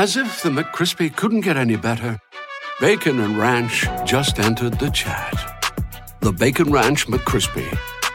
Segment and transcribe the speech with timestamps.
[0.00, 2.18] As if the McCrispy couldn't get any better,
[2.80, 5.34] Bacon and Ranch just entered the chat.
[6.22, 7.68] The Bacon Ranch McCrispy,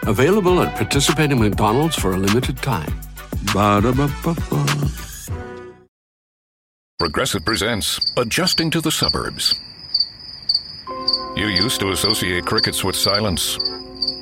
[0.08, 2.92] available at participating McDonald's for a limited time.
[3.54, 4.66] Ba-da-ba-ba-ba.
[6.98, 9.54] Progressive presents Adjusting to the Suburbs.
[11.36, 13.60] You used to associate crickets with silence.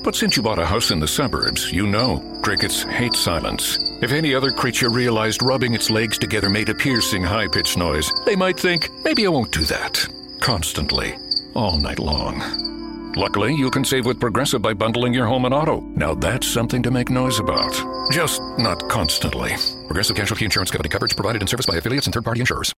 [0.04, 3.78] But since you bought a house in the suburbs, you know crickets hate silence.
[4.02, 8.12] If any other creature realized rubbing its legs together made a piercing, high pitched noise,
[8.26, 10.06] they might think, maybe I won't do that.
[10.42, 11.16] Constantly,
[11.56, 13.14] all night long.
[13.16, 15.80] Luckily, you can save with Progressive by bundling your home and auto.
[15.96, 17.72] Now that's something to make noise about.
[18.12, 19.52] Just not constantly.
[19.88, 22.74] Progressive Casualty Insurance Company coverage provided in service by affiliates and third party insurers.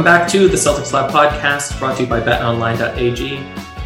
[0.00, 3.36] Welcome back to the Celtics Lab podcast brought to you by betonline.ag.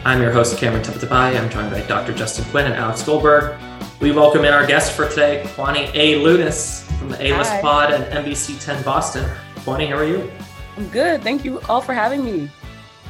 [0.04, 1.36] I'm your host, Cameron Tabatabaie.
[1.36, 2.14] I'm joined by Dr.
[2.14, 3.60] Justin Quinn and Alex Goldberg.
[4.00, 6.20] We welcome in our guest for today, Kwani A.
[6.20, 7.60] Lunis from the A-List Hi.
[7.60, 9.28] Pod and NBC 10 Boston.
[9.64, 10.30] Kwani, how are you?
[10.76, 11.20] I'm good.
[11.24, 12.48] Thank you all for having me.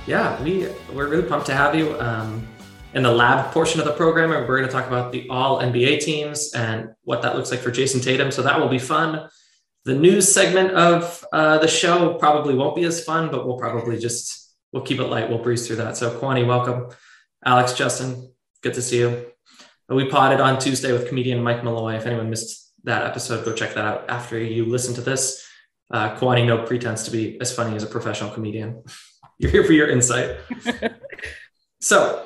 [0.06, 2.48] Yeah, we, we're really pumped to have you um,
[2.94, 4.32] in the lab portion of the program.
[4.32, 7.60] And we're going to talk about the all NBA teams and what that looks like
[7.60, 8.30] for Jayson Tatum.
[8.30, 9.28] So that will be fun.
[9.84, 13.98] The news segment of uh, the show probably won't be as fun, but we'll probably
[13.98, 15.28] just we'll keep it light.
[15.28, 15.96] We'll breeze through that.
[15.98, 16.88] So Kwani, welcome.
[17.44, 18.32] Alex, Justin,
[18.62, 19.26] good to see you.
[19.90, 21.96] We potted on Tuesday with comedian Mike Malloy.
[21.96, 25.46] If anyone missed that episode, go check that out after you listen to this.
[25.90, 28.82] Uh, Kwani, no pretense to be as funny as a professional comedian.
[29.38, 30.38] You're here for your insight.
[31.80, 32.24] so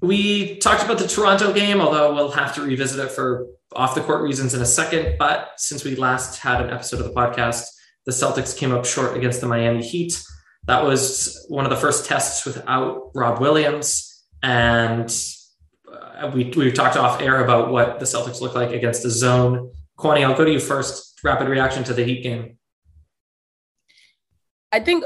[0.00, 4.00] we talked about the Toronto game, although we'll have to revisit it for off the
[4.00, 5.16] court reasons in a second.
[5.18, 7.64] But since we last had an episode of the podcast,
[8.06, 10.22] the Celtics came up short against the Miami Heat.
[10.66, 14.24] That was one of the first tests without Rob Williams.
[14.42, 15.14] And
[15.90, 19.72] uh, we, we talked off air about what the Celtics look like against the zone.
[19.98, 21.20] Kwani, I'll go to you first.
[21.22, 22.56] Rapid reaction to the Heat game.
[24.72, 25.04] I think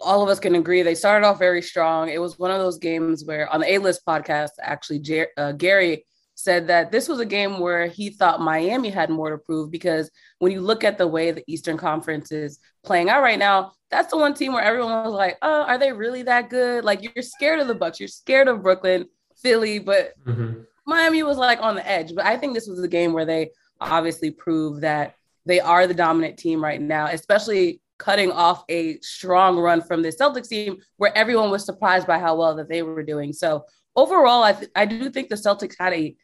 [0.00, 2.08] all of us can agree they started off very strong.
[2.08, 5.52] It was one of those games where on the A List podcast, actually, Jer- uh,
[5.52, 6.04] Gary
[6.46, 10.08] said that this was a game where he thought Miami had more to prove because
[10.38, 14.12] when you look at the way the Eastern Conference is playing out right now, that's
[14.12, 17.22] the one team where everyone was like, "Oh, are they really that good?" Like you're
[17.22, 19.06] scared of the Bucks, you're scared of Brooklyn,
[19.42, 20.60] Philly, but mm-hmm.
[20.86, 22.14] Miami was like on the edge.
[22.14, 25.94] But I think this was a game where they obviously proved that they are the
[25.94, 31.16] dominant team right now, especially cutting off a strong run from the Celtics team where
[31.18, 33.32] everyone was surprised by how well that they were doing.
[33.32, 33.64] So
[33.96, 36.14] overall, I, th- I do think the Celtics had a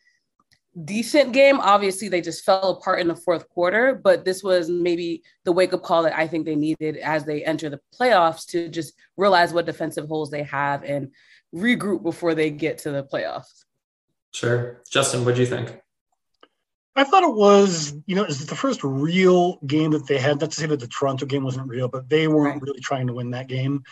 [0.84, 1.60] decent game.
[1.60, 5.72] Obviously, they just fell apart in the fourth quarter, but this was maybe the wake
[5.72, 9.52] up call that I think they needed as they enter the playoffs to just realize
[9.52, 11.12] what defensive holes they have and
[11.54, 13.64] regroup before they get to the playoffs.
[14.32, 14.80] Sure.
[14.90, 15.78] Justin, what do you think?
[16.96, 20.40] I thought it was, you know, it's the first real game that they had.
[20.40, 22.62] Not to say that the Toronto game wasn't real, but they weren't Right.
[22.62, 23.82] really trying to win that game.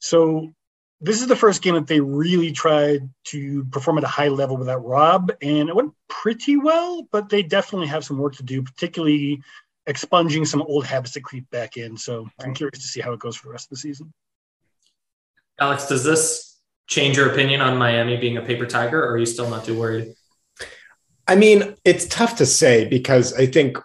[0.00, 0.52] So
[1.00, 4.56] this is the first game that they really tried to perform at a high level
[4.56, 7.06] without Rob, and it went pretty well.
[7.12, 9.42] But they definitely have some work to do, particularly
[9.86, 11.96] expunging some old habits that creep back in.
[11.96, 14.12] So I'm curious to see how it goes for the rest of the season.
[15.60, 19.26] Alex, does this change your opinion on Miami being a paper tiger, or are you
[19.26, 20.14] still not too worried?
[21.28, 23.76] I mean, it's tough to say because I think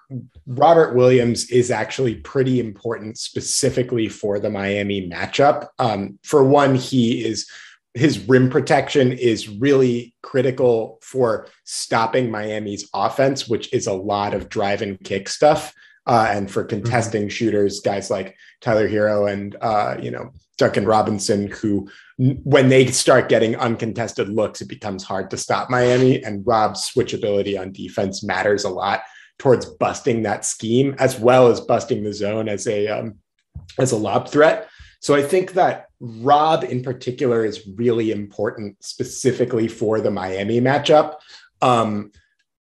[0.47, 5.67] Robert Williams is actually pretty important specifically for the Miami matchup.
[5.77, 7.45] Um, for one, he is
[7.93, 14.49] his rim protection is really critical for stopping Miami's offense, which is a lot of
[14.49, 15.75] drive and kick stuff.
[16.07, 21.47] Uh, and for contesting shooters, guys like Tyler Herro and uh, you know Duncan Robinson,
[21.47, 26.23] who when they start getting uncontested looks, it becomes hard to stop Miami.
[26.23, 29.03] And Rob's switchability on defense matters a lot
[29.39, 33.15] towards busting that scheme, as well as busting the zone as a um,
[33.79, 34.69] as a lob threat.
[34.99, 41.15] So I think that Rob in particular is really important specifically for the Miami matchup.
[41.61, 42.11] Um,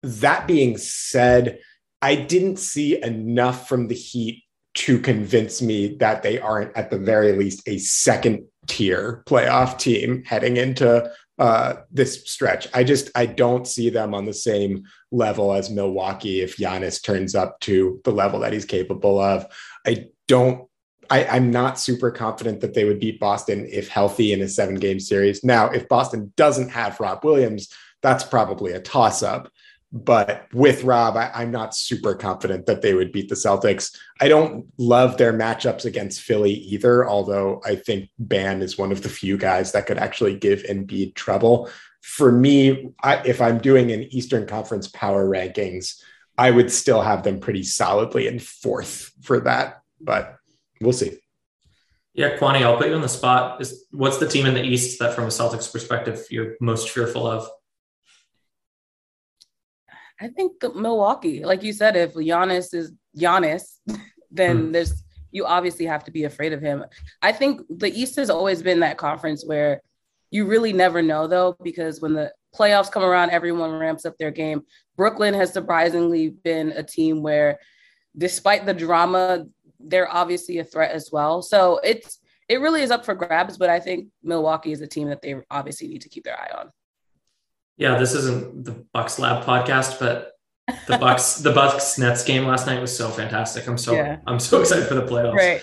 [0.02, 1.60] that being said,
[2.00, 4.42] I didn't see enough from the Heat
[4.74, 10.24] to convince me that they aren't at the very least a second tier playoff team
[10.24, 12.68] heading into uh, this stretch.
[12.74, 17.34] I just I don't see them on the same level as Milwaukee if Giannis turns
[17.34, 19.46] up to the level that he's capable of.
[19.86, 20.68] I don't.
[21.10, 24.76] I, I'm not super confident that they would beat Boston if healthy in a seven
[24.76, 25.42] game series.
[25.42, 27.68] Now, if Boston doesn't have Rob Williams,
[28.02, 29.50] that's probably a toss up.
[29.92, 33.94] But with Rob, I, am not super confident that they would beat the Celtics.
[34.22, 39.02] I don't love their matchups against Philly either, although I think Bam is one of
[39.02, 41.68] the few guys that could actually give Embiid trouble.
[42.00, 46.00] For me, I, if I'm doing an Eastern Conference power rankings,
[46.38, 50.36] I would still have them pretty solidly in fourth for that, but
[50.80, 51.18] we'll see.
[52.14, 53.60] Yeah, Kwani, I'll put you on the spot.
[53.60, 57.26] Is what's the team in the East that, from a Celtics perspective, you're most fearful
[57.26, 57.46] of?
[60.22, 63.62] I think Milwaukee, like you said, if Giannis is Giannis,
[64.30, 64.72] then mm.
[64.72, 65.02] there's
[65.32, 66.84] you obviously have to be afraid of him.
[67.22, 69.80] I think the East has always been that conference where
[70.30, 74.30] you really never know though, because when the playoffs come around, everyone ramps up their
[74.30, 74.62] game.
[74.96, 77.58] Brooklyn has surprisingly been a team where,
[78.16, 79.46] despite the drama,
[79.80, 81.42] they're obviously a threat as well.
[81.42, 85.08] So it's it really is up for grabs, but I think Milwaukee is a team
[85.08, 86.70] that they obviously need to keep their eye on
[87.76, 90.32] yeah, this isn't the Bucks Lab podcast, but
[90.86, 93.66] the Bucks the Bucks Nets game last night was so fantastic.
[93.66, 94.18] I'm so yeah.
[94.26, 95.34] I'm so excited for the playoffs.
[95.34, 95.60] Right.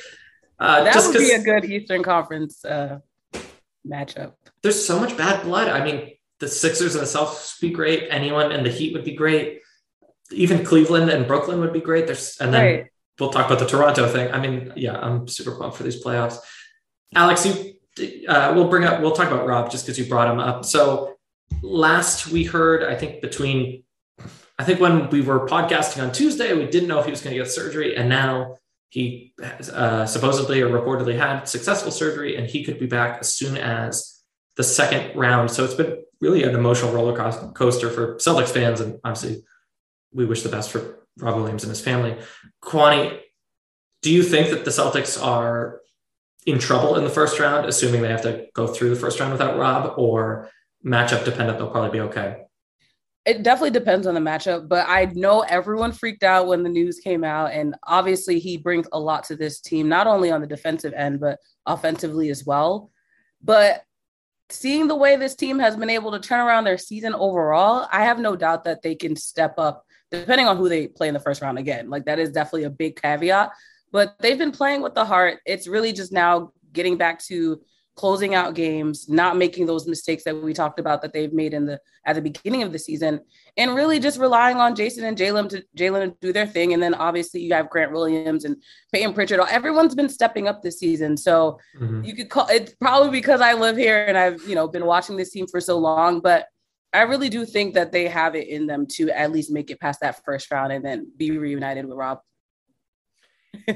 [0.59, 2.99] Uh, that would be a good Eastern Conference uh,
[3.87, 4.33] matchup.
[4.61, 5.69] There's so much bad blood.
[5.69, 8.07] I mean, the Sixers and the Celtics would be great.
[8.09, 9.61] Anyone in the Heat would be great.
[10.31, 12.07] Even Cleveland and Brooklyn would be great.
[12.07, 12.85] There's and then right.
[13.19, 14.31] we'll talk about the Toronto thing.
[14.31, 16.37] I mean, yeah, I'm super pumped for these playoffs.
[17.15, 20.39] Alex, you uh, we'll bring up we'll talk about Rob just because you brought him
[20.39, 20.65] up.
[20.65, 21.15] So
[21.61, 23.83] last we heard, I think between,
[24.57, 27.35] I think when we were podcasting on Tuesday, we didn't know if he was going
[27.35, 27.95] to get surgery.
[27.95, 28.57] And now
[28.89, 29.33] he
[29.73, 34.21] uh, supposedly or reportedly had successful surgery and he could be back as soon as
[34.57, 35.51] the second round.
[35.51, 37.15] So it's been really an emotional roller
[37.53, 38.81] coaster for Celtics fans.
[38.81, 39.43] And obviously,
[40.11, 42.17] we wish the best for Rob Williams and his family.
[42.63, 43.19] Kwani,
[44.01, 45.81] do you think that the Celtics are
[46.45, 49.31] in trouble in the first round, assuming they have to go through the first round
[49.31, 50.49] without Rob, or
[50.85, 52.43] matchup dependent, they'll probably be okay.
[53.25, 56.99] It definitely depends on the matchup, but I know everyone freaked out when the news
[56.99, 57.51] came out.
[57.51, 61.19] And obviously, he brings a lot to this team, not only on the defensive end,
[61.19, 62.91] but offensively as well.
[63.43, 63.83] But
[64.49, 68.05] seeing the way this team has been able to turn around their season overall, I
[68.05, 71.19] have no doubt that they can step up depending on who they play in the
[71.19, 71.89] first round again.
[71.89, 73.51] Like, that is definitely a big caveat.
[73.91, 75.39] But they've been playing with the heart.
[75.45, 77.61] It's really just now getting back to
[77.99, 81.65] closing out games, not making those mistakes that we talked about that they've made in
[81.65, 83.19] the at the beginning of the season,
[83.57, 86.73] and really just relying on Jayson and Jaylen to Jaylen to do their thing.
[86.73, 88.55] And then obviously you have Grant Williams and
[88.93, 89.41] Payton Pritchard.
[89.49, 91.17] Everyone's been stepping up this season.
[91.17, 92.05] So mm-hmm.
[92.05, 95.17] you could call it's probably because I live here and I've you know been watching
[95.17, 96.45] this team for so long, but
[96.93, 99.81] I really do think that they have it in them to at least make it
[99.81, 102.19] past that first round and then be reunited with Rob.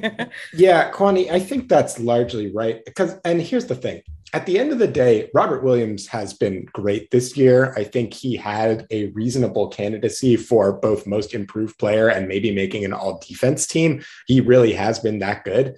[0.54, 2.84] yeah, Kwani, I think that's largely right.
[2.86, 4.02] Because, and here's the thing
[4.34, 7.72] at the end of the day, Robert Williams has been great this year.
[7.78, 12.84] I think he had a reasonable candidacy for both most improved player and maybe making
[12.84, 14.04] an all defense team.
[14.26, 15.76] He really has been that good.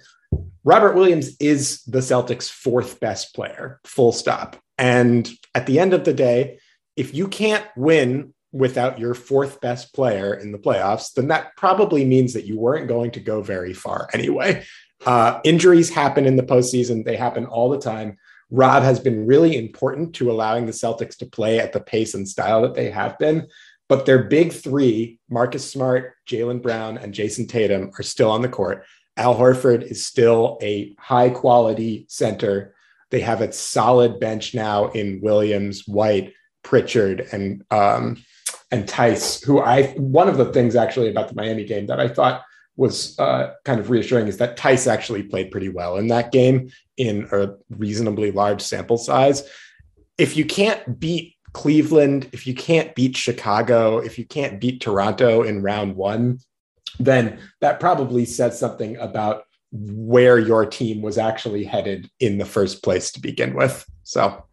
[0.64, 4.56] Robert Williams is the Celtics' fourth best player, full stop.
[4.78, 6.58] And at the end of the day,
[6.96, 12.04] if you can't win without your fourth best player in the playoffs, then that probably
[12.04, 14.64] means that you weren't going to go very far anyway.
[15.04, 18.16] Uh, injuries happen in the postseason, they happen all the time.
[18.50, 22.28] Rob has been really important to allowing the Celtics to play at the pace and
[22.28, 23.46] style that they have been.
[23.88, 28.48] But their big three, Marcus Smart, Jaylen Brown, and Jayson Tatum, are still on the
[28.48, 28.84] court.
[29.16, 32.74] Al Horford is still a high quality center.
[33.10, 38.22] They have a solid bench now in Williams, White, Pritchard, and um,
[38.70, 42.08] and Theis, who I one of the things actually about the Miami game that I
[42.08, 42.42] thought
[42.76, 46.70] was uh, kind of reassuring is that Theis actually played pretty well in that game
[46.96, 49.48] in a reasonably large sample size.
[50.18, 55.42] If you can't beat Cleveland, if you can't beat Chicago, if you can't beat Toronto
[55.42, 56.40] in round one,
[56.98, 62.82] then that probably says something about where your team was actually headed in the first
[62.82, 63.86] place to begin with.
[64.02, 64.44] So,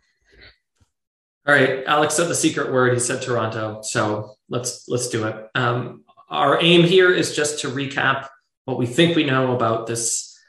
[1.45, 2.93] all right, Alex said the secret word.
[2.93, 3.81] He said Toronto.
[3.81, 5.49] So let's let's do it.
[5.55, 8.27] Um, our aim here is just to recap
[8.65, 10.39] what we think we know about this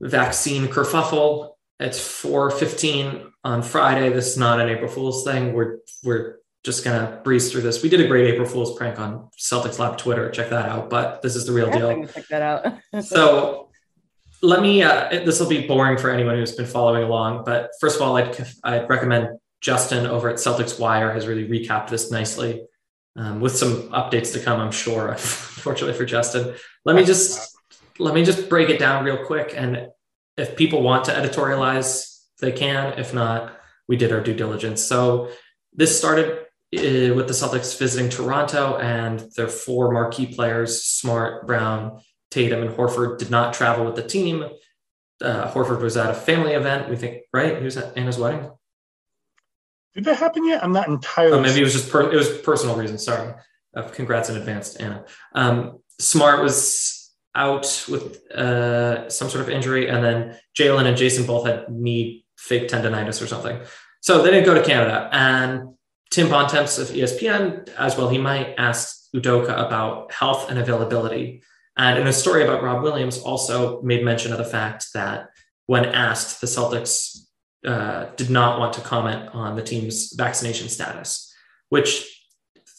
[0.00, 1.52] vaccine kerfuffle.
[1.78, 4.08] It's 4:15 on Friday.
[4.08, 5.52] This is not an April Fool's thing.
[5.52, 7.82] We're we're just gonna breeze through this.
[7.82, 10.30] We did a great April Fool's prank on Celtics Lab Twitter.
[10.30, 10.88] Check that out.
[10.88, 12.06] But this is the real deal.
[12.06, 13.04] Check that out.
[13.04, 13.68] so
[14.40, 14.82] let me.
[14.82, 17.44] Uh, this will be boring for anyone who's been following along.
[17.44, 18.34] But first of all, I'd
[18.64, 19.28] I'd recommend
[19.62, 22.66] Justin over at Celtics Wire has really recapped this nicely
[23.16, 25.08] um, with some updates to come, I'm sure.
[25.12, 26.54] Unfortunately for Justin,
[26.84, 27.56] let me just
[27.98, 29.54] let me just break it down real quick.
[29.56, 29.88] And
[30.36, 32.98] if people want to editorialize, they can.
[32.98, 34.82] If not, we did our due diligence.
[34.82, 35.30] So
[35.72, 36.38] this started
[36.74, 42.00] uh, with the Celtics visiting Toronto and their four marquee players, Smart, Brown,
[42.30, 44.44] Tatum, and Horford, did not travel with the team.
[45.20, 47.58] Uh, Horford was at a family event, we think, right?
[47.58, 48.50] He was at Anna's wedding.
[49.94, 50.64] Did that happen yet?
[50.64, 51.38] I'm not entirely.
[51.38, 53.04] Oh, maybe it was just per- it was personal reasons.
[53.04, 53.34] Sorry.
[53.74, 55.04] Uh, congrats in advance, Anna.
[55.34, 61.26] Um, Smart was out with uh, some sort of injury, and then Jaylen and Jayson
[61.26, 63.60] both had knee fake tendonitis or something.
[64.00, 65.08] So they didn't go to Canada.
[65.12, 65.74] And
[66.10, 71.42] Tim Bontemps of ESPN, as well, he might ask Udoka about health and availability.
[71.76, 75.28] And in a story about Rob Williams, also made mention of the fact that
[75.66, 77.21] when asked, the Celtics
[77.66, 81.32] uh, did not want to comment on the team's vaccination status,
[81.68, 82.08] which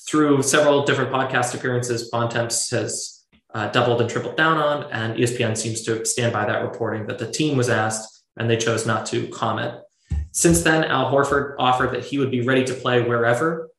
[0.08, 5.56] through several different podcast appearances, Bontemps has uh, doubled and tripled down on, and ESPN
[5.56, 9.06] seems to stand by that reporting that the team was asked and they chose not
[9.06, 9.80] to comment.
[10.32, 13.70] Since then, Al Horford offered that he would be ready to play wherever,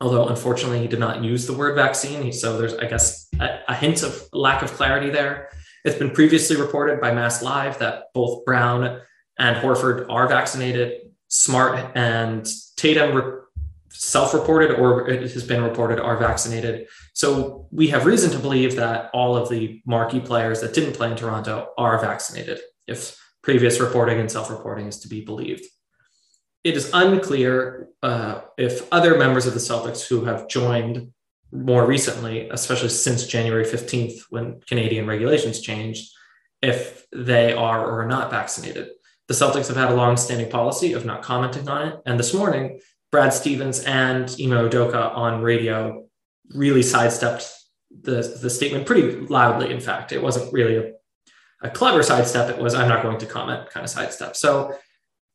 [0.00, 2.32] although unfortunately he did not use the word vaccine.
[2.32, 5.50] So there's, I guess, a, a hint of lack of clarity there.
[5.84, 9.00] It's been previously reported by Mass Live that both Brown
[9.38, 11.12] and Horford are vaccinated.
[11.28, 13.38] Smart and Tatum re-
[13.90, 16.86] self-reported or it has been reported are vaccinated.
[17.14, 21.10] So we have reason to believe that all of the marquee players that didn't play
[21.10, 25.64] in Toronto are vaccinated if previous reporting and self-reporting is to be believed.
[26.64, 31.12] It is unclear uh, if other members of the Celtics who have joined
[31.52, 36.10] more recently, especially since January 15th, when Canadian regulations changed,
[36.60, 38.88] if they are or are not vaccinated.
[39.28, 42.00] The Celtics have had a long-standing policy of not commenting on it.
[42.06, 42.80] And this morning,
[43.12, 46.06] Brad Stevens and Ime Udoka on radio
[46.54, 47.52] really sidestepped
[48.02, 49.70] the, the statement pretty loudly.
[49.70, 50.92] In fact, it wasn't really a,
[51.62, 52.48] a clever sidestep.
[52.48, 54.34] It was, I'm not going to comment kind of sidestep.
[54.34, 54.74] So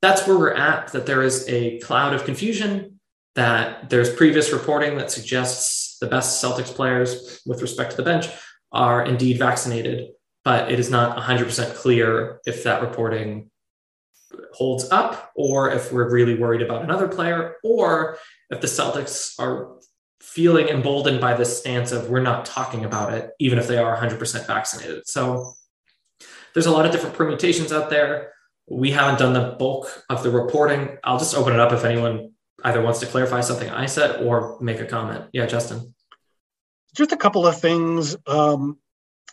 [0.01, 2.99] that's where we're at, that there is a cloud of confusion,
[3.35, 8.27] that there's previous reporting that suggests the best Celtics players with respect to the bench
[8.71, 10.09] are indeed vaccinated,
[10.43, 13.49] but it is not 100% clear if that reporting
[14.53, 18.17] holds up, or if we're really worried about another player, or
[18.49, 19.75] if the Celtics are
[20.21, 23.97] feeling emboldened by this stance of we're not talking about it, even if they are
[23.97, 25.07] 100% vaccinated.
[25.07, 25.53] So
[26.53, 28.33] there's a lot of different permutations out there.
[28.67, 30.97] We haven't done the bulk of the reporting.
[31.03, 32.31] I'll just open it up if anyone
[32.63, 35.25] either wants to clarify something I said or make a comment.
[35.33, 35.93] Yeah, Justin.
[36.95, 38.15] Just a couple of things.
[38.25, 38.77] Um,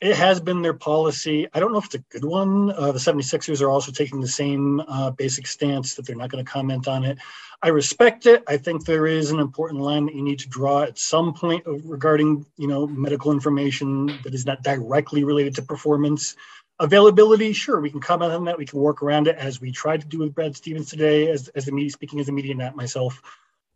[0.01, 1.47] it has been their policy.
[1.53, 2.71] I don't know if it's a good one.
[2.71, 6.45] Uh, the 76ers are also taking the same uh, basic stance that they're not going
[6.45, 7.19] to comment on it.
[7.63, 8.43] I respect it.
[8.49, 11.65] I think there is an important line that you need to draw at some point
[11.67, 16.35] regarding, you know, medical information that is not directly related to performance.
[16.79, 18.57] Availability, sure, we can comment on that.
[18.57, 21.49] We can work around it as we tried to do with Brad Stevens today, as,
[21.49, 23.21] as the media, speaking as a media, not myself.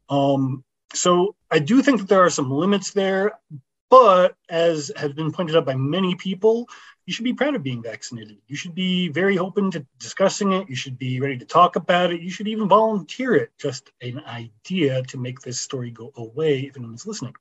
[0.08, 0.64] Um,
[0.94, 3.32] so I do think that there are some limits there,
[3.94, 6.68] but as has been pointed out by many people,
[7.06, 8.38] you should be proud of being vaccinated.
[8.48, 10.68] You should be very open to discussing it.
[10.68, 12.20] You should be ready to talk about it.
[12.20, 13.52] You should even volunteer it.
[13.56, 17.34] Just an idea to make this story go away if anyone's listening.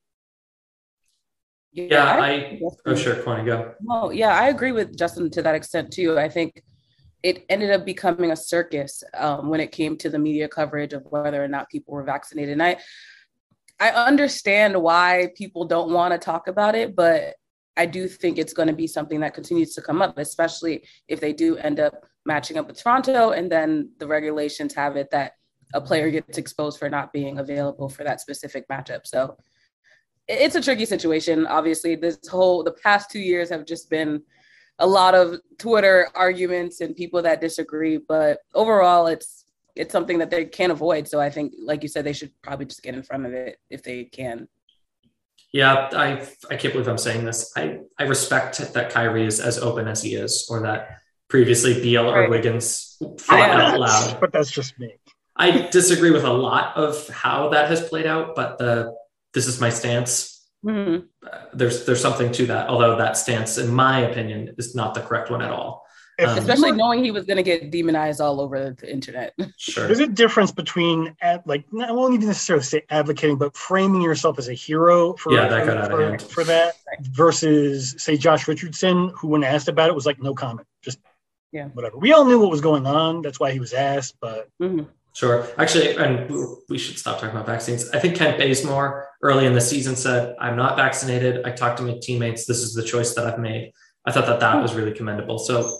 [1.72, 3.74] Yeah, yeah I, I oh sure, Kwani, go.
[3.82, 6.20] No, yeah, I agree with Justin to that extent too.
[6.20, 6.62] I think
[7.24, 11.04] it ended up becoming a circus um, when it came to the media coverage of
[11.10, 12.52] whether or not people were vaccinated.
[12.52, 12.78] And I,
[13.84, 17.36] I understand why people don't want to talk about it, but
[17.76, 21.20] I do think it's going to be something that continues to come up, especially if
[21.20, 25.34] they do end up matching up with Toronto and then the regulations have it that
[25.74, 29.06] a player gets exposed for not being available for that specific matchup.
[29.06, 29.36] So
[30.30, 31.46] it's a tricky situation.
[31.46, 34.22] Obviously, this whole the past two years have just been
[34.80, 39.43] a lot of Twitter arguments and people that disagree, but overall it's
[39.76, 41.08] it's something that they can't avoid.
[41.08, 43.58] So I think, like you said, they should probably just get in front of it
[43.70, 44.48] if they can.
[45.52, 47.52] Yeah, I I can't believe I'm saying this.
[47.56, 50.98] I I respect that Kyrie is as open as he is, or that
[51.30, 52.26] previously Beal right.
[52.26, 54.20] or Wiggins fought out loud.
[54.20, 54.96] But that's just me.
[55.36, 58.96] I disagree with a lot of how that has played out, but the
[59.34, 60.48] this is my stance.
[60.66, 61.06] Mm-hmm.
[61.26, 65.02] Uh, there's there's something to that, although that stance, in my opinion, is not the
[65.02, 65.83] correct one at all.
[66.20, 69.34] Um, Especially knowing he was going to get demonized all over the internet.
[69.58, 69.88] Sure.
[69.88, 74.38] There's a difference between, ad, like, I won't even necessarily say advocating, but framing yourself
[74.38, 76.22] as a hero for, yeah, that got out for, of hand.
[76.22, 80.68] for that versus, say, Josh Richardson, who, when asked about it, was like, no comment,
[80.84, 81.00] just
[81.52, 81.98] yeah, whatever.
[81.98, 83.22] We all knew what was going on.
[83.22, 84.50] That's why he was asked, but.
[84.62, 84.86] Mm-hmm.
[85.16, 85.48] Sure.
[85.60, 86.28] Actually, and
[86.70, 87.88] we should stop talking about vaccines.
[87.92, 91.46] I think Kent Bazemore early in the season said, I'm not vaccinated.
[91.46, 92.48] I talked to my teammates.
[92.48, 93.74] This is the choice that I've made.
[94.08, 95.38] I thought that that was really commendable.
[95.38, 95.78] So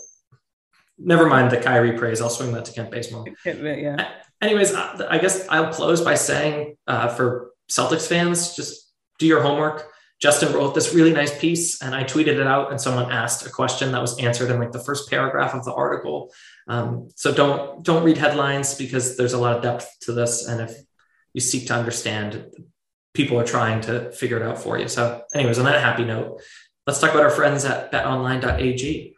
[0.98, 2.20] never mind the Kyrie praise.
[2.20, 3.26] I'll swing that to Kent Bazemore.
[3.44, 4.08] Yeah.
[4.40, 9.90] Anyways, I guess I'll close by saying uh, for Celtics fans, just do your homework.
[10.20, 13.50] Justin wrote this really nice piece and I tweeted it out and someone asked a
[13.50, 16.32] question that was answered in like the first paragraph of the article.
[16.66, 20.46] Um, so don't don't read headlines because there's a lot of depth to this.
[20.46, 20.74] And if
[21.34, 22.46] you seek to understand,
[23.12, 24.88] people are trying to figure it out for you.
[24.88, 26.40] So anyways, on that happy note,
[26.86, 29.13] let's talk about our friends at betonline.ag.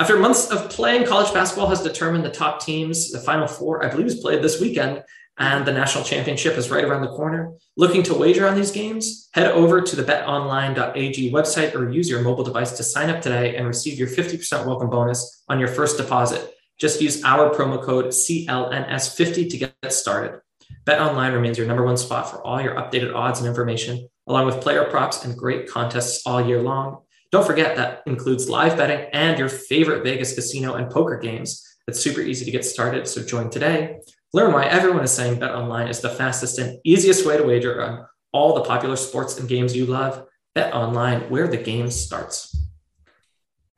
[0.00, 3.10] After months of playing, college basketball has determined the top teams.
[3.10, 5.04] The final four, I believe, is played this weekend
[5.36, 7.52] and the national championship is right around the corner.
[7.76, 9.28] Looking to wager on these games?
[9.34, 13.56] Head over to the betonline.ag website or use your mobile device to sign up today
[13.56, 16.50] and receive your 50% welcome bonus on your first deposit.
[16.78, 20.40] Just use our promo code CLNS50 to get started.
[20.86, 24.62] BetOnline remains your number one spot for all your updated odds and information, along with
[24.62, 27.02] player props and great contests all year long.
[27.32, 31.64] Don't forget that includes live betting and your favorite Vegas casino and poker games.
[31.86, 34.00] It's super easy to get started, so join today.
[34.32, 37.82] Learn why everyone is saying Bet Online is the fastest and easiest way to wager
[37.82, 40.26] on all the popular sports and games you love.
[40.54, 42.56] Bet Online, where the game starts.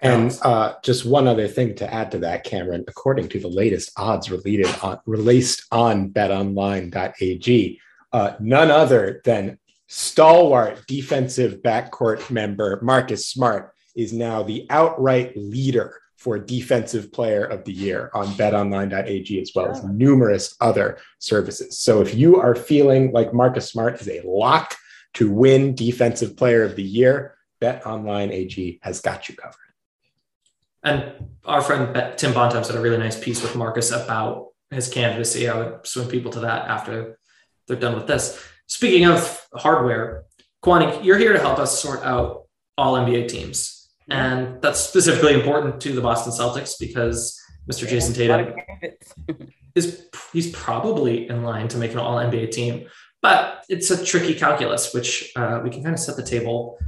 [0.00, 3.92] And uh, just one other thing to add to that, Cameron, according to the latest
[3.96, 7.80] odds released on, released on betonline.ag,
[8.12, 9.58] uh, none other than
[9.94, 17.64] stalwart defensive backcourt member Marcus Smart is now the outright leader for Defensive Player of
[17.64, 21.78] the Year on betonline.ag, as well as numerous other services.
[21.78, 24.74] So if you are feeling like Marcus Smart is a lock
[25.14, 29.56] to win Defensive Player of the Year, BetOnline AG has got you covered.
[30.82, 35.50] And our friend Tim Bontemps had a really nice piece with Marcus about his candidacy.
[35.50, 37.18] I would swing people to that after
[37.68, 38.42] they're done with this.
[38.72, 40.24] Speaking of hardware,
[40.64, 42.44] Kwani, you're here to help us sort out
[42.78, 43.90] all NBA teams.
[44.08, 47.38] And that's specifically important to the Boston Celtics because
[47.70, 47.86] Mr.
[47.86, 48.54] Jayson Tatum
[49.74, 52.86] is he's probably in line to make an all NBA team.
[53.20, 56.78] But it's a tricky calculus, which uh, we can kind of set the table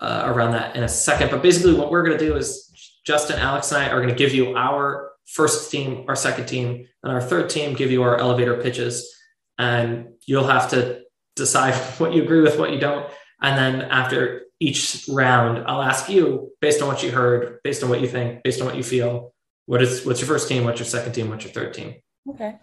[0.00, 1.30] uh, around that in a second.
[1.30, 2.72] But basically, what we're going to do is
[3.04, 6.88] Justin, Alex, and I are going to give you our first team, our second team,
[7.02, 9.14] and our third team, give you our elevator pitches.
[9.58, 11.05] And you'll have to
[11.36, 13.06] decide what you agree with, what you don't.
[13.40, 17.90] And then after each round, I'll ask you based on what you heard, based on
[17.90, 19.32] what you think, based on what you feel.
[19.66, 20.64] What is what's your first team?
[20.64, 21.28] What's your second team?
[21.28, 21.96] What's your third team?
[22.30, 22.56] Okay.
[22.56, 22.58] I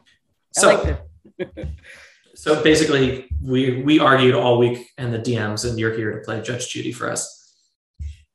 [0.52, 0.68] so,
[1.38, 1.48] like
[2.36, 6.42] so basically, we we argued all week and the DMs, and you're here to play
[6.42, 7.56] Judge Judy for us.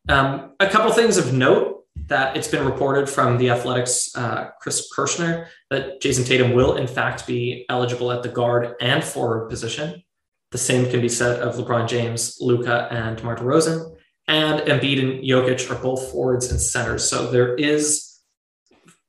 [0.08, 4.88] Um, a couple things of note that it's been reported from the Athletics, uh, Chris
[4.94, 10.02] Kirschner, that Jayson Tatum will in fact be eligible at the guard and forward position.
[10.50, 13.96] The same can be said of LeBron James, Luka, and DeMar DeRozan.
[14.26, 17.08] And Embiid and Jokic are both forwards and centers.
[17.08, 18.20] So there is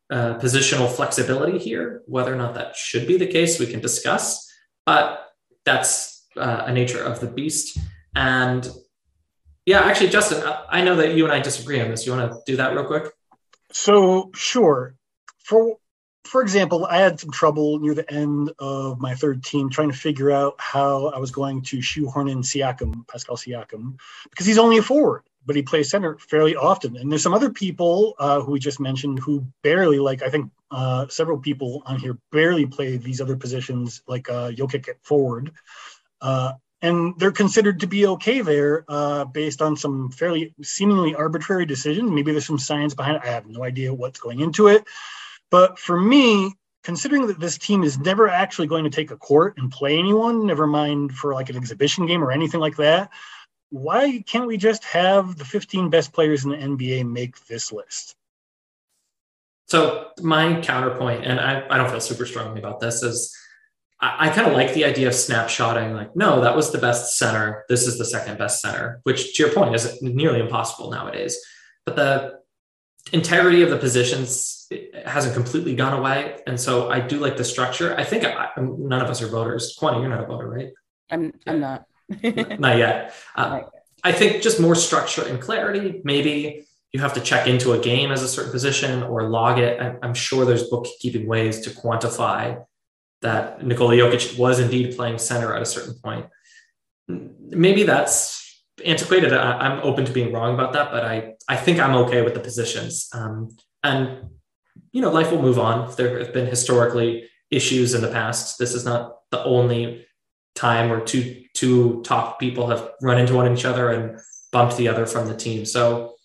[0.09, 2.01] uh, positional flexibility here.
[2.07, 4.49] Whether or not that should be the case, we can discuss.
[4.85, 5.25] But
[5.65, 7.77] that's uh, a nature of the beast.
[8.15, 8.69] And
[9.65, 12.05] yeah, actually, Justin, I know that you and I disagree on this.
[12.05, 13.11] You want to do that real quick?
[13.71, 14.95] So, sure.
[15.43, 15.77] For
[16.29, 19.97] for example, I had some trouble near the end of my third team trying to
[19.97, 23.97] figure out how I was going to shoehorn in Siakam, Pascal Siakam,
[24.29, 26.97] because he's only a forward, but he plays center fairly often.
[26.97, 30.51] And there's some other people uh, who we just mentioned who barely, like I think
[30.69, 35.51] uh, several people on here barely play these other positions, like uh, Jokic at forward.
[36.21, 41.65] Uh, and they're considered to be okay there uh, based on some fairly seemingly arbitrary
[41.65, 42.11] decisions.
[42.11, 43.23] Maybe there's some science behind it.
[43.25, 44.85] I have no idea what's going into it.
[45.51, 49.55] But for me, considering that this team is never actually going to take a court
[49.57, 53.09] and play anyone, never mind for like an exhibition game or anything like that,
[53.69, 58.15] why can't we just have the 15 best players in the NBA make this list?
[59.67, 63.35] So my counterpoint, and I, I don't feel super strongly about this, is
[64.01, 67.17] I, I kind of like the idea of snapshotting, like, no, that was the best
[67.17, 67.65] center.
[67.69, 71.37] This is the second best center, which to your point is nearly impossible nowadays.
[71.85, 72.38] But the
[73.11, 74.67] integrity of the positions
[75.05, 76.39] hasn't completely gone away.
[76.45, 77.97] And so I do like the structure.
[77.97, 79.75] I think I, none of us are voters.
[79.79, 80.69] Kwani, you're not a voter, right?
[81.09, 81.85] I'm, I'm not.
[82.59, 83.13] not yet.
[83.35, 83.61] Uh,
[84.03, 86.01] I think just more structure and clarity.
[86.03, 89.81] Maybe you have to check into a game as a certain position or log it.
[89.81, 92.63] I'm, I'm sure there's bookkeeping ways to quantify
[93.21, 96.25] that Nikola Jokic was indeed playing center at a certain point.
[97.07, 98.48] Maybe that's
[98.85, 99.33] antiquated.
[99.33, 102.33] I, am open to being wrong about that, but I, I think I'm okay with
[102.33, 103.09] the positions.
[103.13, 104.29] Um, and,
[104.91, 105.93] you know, life will move on.
[105.95, 108.57] There have been historically issues in the past.
[108.57, 110.05] This is not the only
[110.55, 114.19] time where two, two top people have run into one each other and
[114.51, 115.65] bumped the other from the team.
[115.65, 116.15] So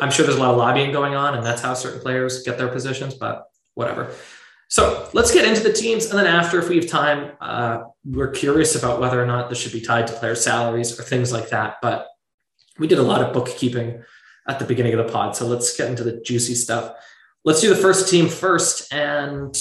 [0.00, 2.58] I'm sure there's a lot of lobbying going on, and that's how certain players get
[2.58, 4.12] their positions, but whatever.
[4.68, 6.06] So let's get into the teams.
[6.06, 9.58] And then after, if we have time, uh, we're curious about whether or not this
[9.58, 11.76] should be tied to player salaries or things like that.
[11.80, 12.06] But
[12.78, 14.02] we did a lot of bookkeeping
[14.46, 15.36] at the beginning of the pod.
[15.36, 16.94] So let's get into the juicy stuff.
[17.44, 18.92] Let's do the first team first.
[18.92, 19.56] And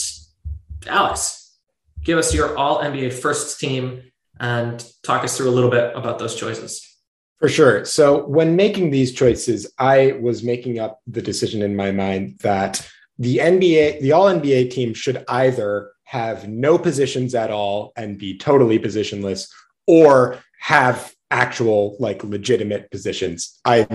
[0.88, 1.58] Alex,
[2.04, 4.04] give us your all NBA first team
[4.40, 6.84] and talk us through a little bit about those choices.
[7.40, 7.86] For sure.
[7.86, 12.88] So when making these choices, I was making up the decision in my mind that
[13.20, 18.38] the NBA, the all NBA team should either have no positions at all and be
[18.38, 19.50] totally positionless
[19.88, 23.60] or have actual like legitimate positions.
[23.66, 23.86] I,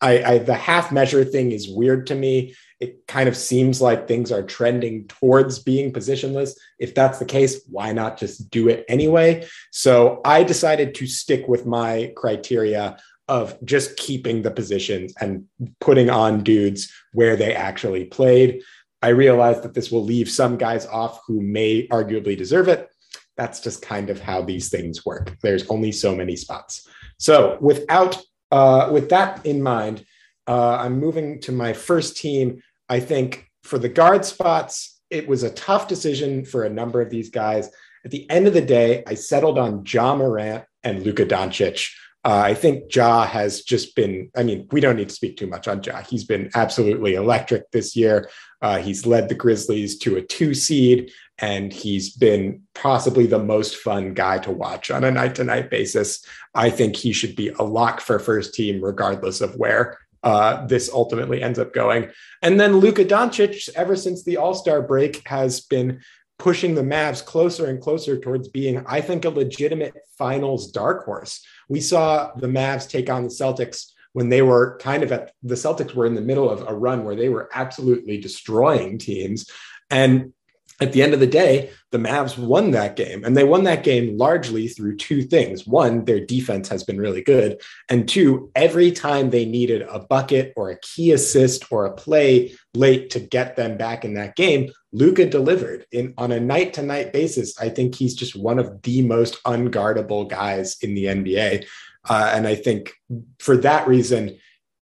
[0.00, 4.08] I, I the half measure thing is weird to me it kind of seems like
[4.08, 6.56] things are trending towards being positionless.
[6.80, 9.46] If that's the case, why not just do it anyway?
[9.70, 12.98] So I decided to stick with my criteria
[13.32, 15.46] of just keeping the positions and
[15.80, 18.62] putting on dudes where they actually played.
[19.00, 22.90] I realized that this will leave some guys off who may arguably deserve it.
[23.38, 25.34] That's just kind of how these things work.
[25.40, 26.86] There's only so many spots.
[27.18, 30.04] So without uh, with that in mind,
[30.46, 35.42] uh, I'm moving to my first team, I think for the guard spots, it was
[35.42, 37.70] a tough decision for a number of these guys.
[38.04, 41.88] At the end of the day, I settled on Ja Morant and Luka Doncic.
[42.24, 45.48] Uh, I think Ja has just been, I mean, we don't need to speak too
[45.48, 46.02] much on Ja.
[46.02, 48.30] He's been absolutely electric this year.
[48.60, 53.76] Uh, he's led the Grizzlies to a two seed, and he's been possibly the most
[53.76, 56.24] fun guy to watch on a night to night basis.
[56.54, 60.90] I think he should be a lock for first team, regardless of where uh, this
[60.92, 62.08] ultimately ends up going.
[62.42, 66.00] And then Luka Doncic, ever since the All Star break, has been
[66.38, 71.44] pushing the Mavs closer and closer towards being, I think, a legitimate finals dark horse.
[71.72, 75.54] We saw the Mavs take on the Celtics when they were kind of at the
[75.54, 79.50] Celtics were in the middle of a run where they were absolutely destroying teams.
[79.88, 80.34] And
[80.80, 83.24] at the end of the day, the Mavs won that game.
[83.24, 85.66] And they won that game largely through two things.
[85.66, 87.60] One, their defense has been really good.
[87.88, 92.54] And two, every time they needed a bucket or a key assist or a play
[92.74, 96.82] late to get them back in that game, Luka delivered in on a night to
[96.82, 97.58] night basis.
[97.60, 101.66] I think he's just one of the most unguardable guys in the NBA.
[102.08, 102.92] Uh, and I think
[103.38, 104.38] for that reason,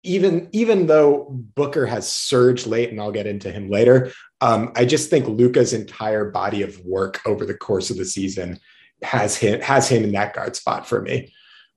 [0.07, 4.85] even even though Booker has surged late, and I'll get into him later, um, I
[4.85, 8.59] just think Luka's entire body of work over the course of the season
[9.03, 11.33] has him has him in that guard spot for me.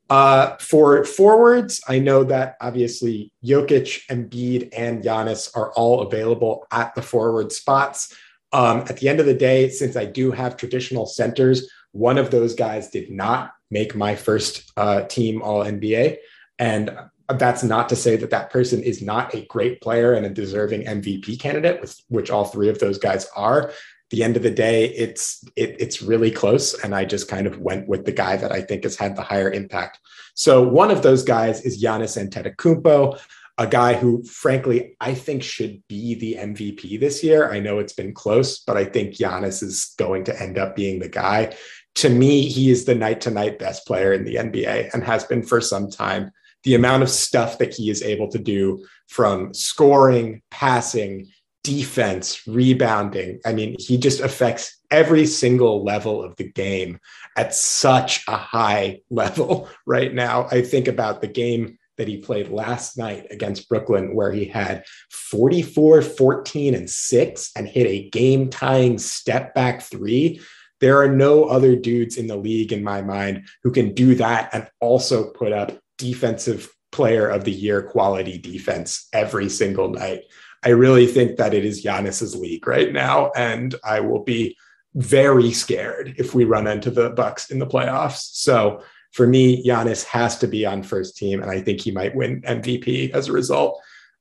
[0.09, 6.95] Uh, for forwards, I know that obviously Jokic, Embiid, and Giannis are all available at
[6.95, 8.15] the forward spots.
[8.51, 12.31] Um, at the end of the day, since I do have traditional centers, one of
[12.31, 16.17] those guys did not make my first uh, team All NBA,
[16.57, 16.97] and
[17.37, 20.85] that's not to say that that person is not a great player and a deserving
[20.85, 23.71] MVP candidate, with, which all three of those guys are.
[24.09, 27.59] the end of the day, it's it, it's really close, and I just kind of
[27.59, 29.99] went with the guy that I think has had the higher impact.
[30.33, 33.19] So one of those guys is Giannis Antetokounmpo,
[33.59, 37.51] a guy who, frankly, I think should be the MVP this year.
[37.51, 40.97] I know it's been close, but I think Giannis is going to end up being
[40.97, 41.55] the guy.
[41.95, 45.25] To me, he is the night to night best player in the NBA and has
[45.25, 46.31] been for some time
[46.63, 51.27] the amount of stuff that he is able to do from scoring, passing,
[51.63, 53.39] defense, rebounding.
[53.45, 56.99] I mean, he just affects every single level of the game
[57.37, 60.47] at such a high level right now.
[60.51, 64.85] I think about the game that he played last night against Brooklyn, where he had
[65.11, 70.39] 44, 14, and six and hit a game tying step back three.
[70.79, 74.49] There are no other dudes in the league, in my mind, who can do that
[74.53, 80.21] and also put up defensive player of the year quality defense every single night.
[80.63, 84.57] I really think that it is Giannis's league right now, and I will be
[84.95, 88.21] very scared if we run into the Bucks in the playoffs.
[88.33, 88.81] So
[89.13, 92.41] for me, Giannis has to be on first team, and I think he might win
[92.41, 93.79] MVP as a result.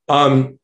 [0.09, 0.59] Um,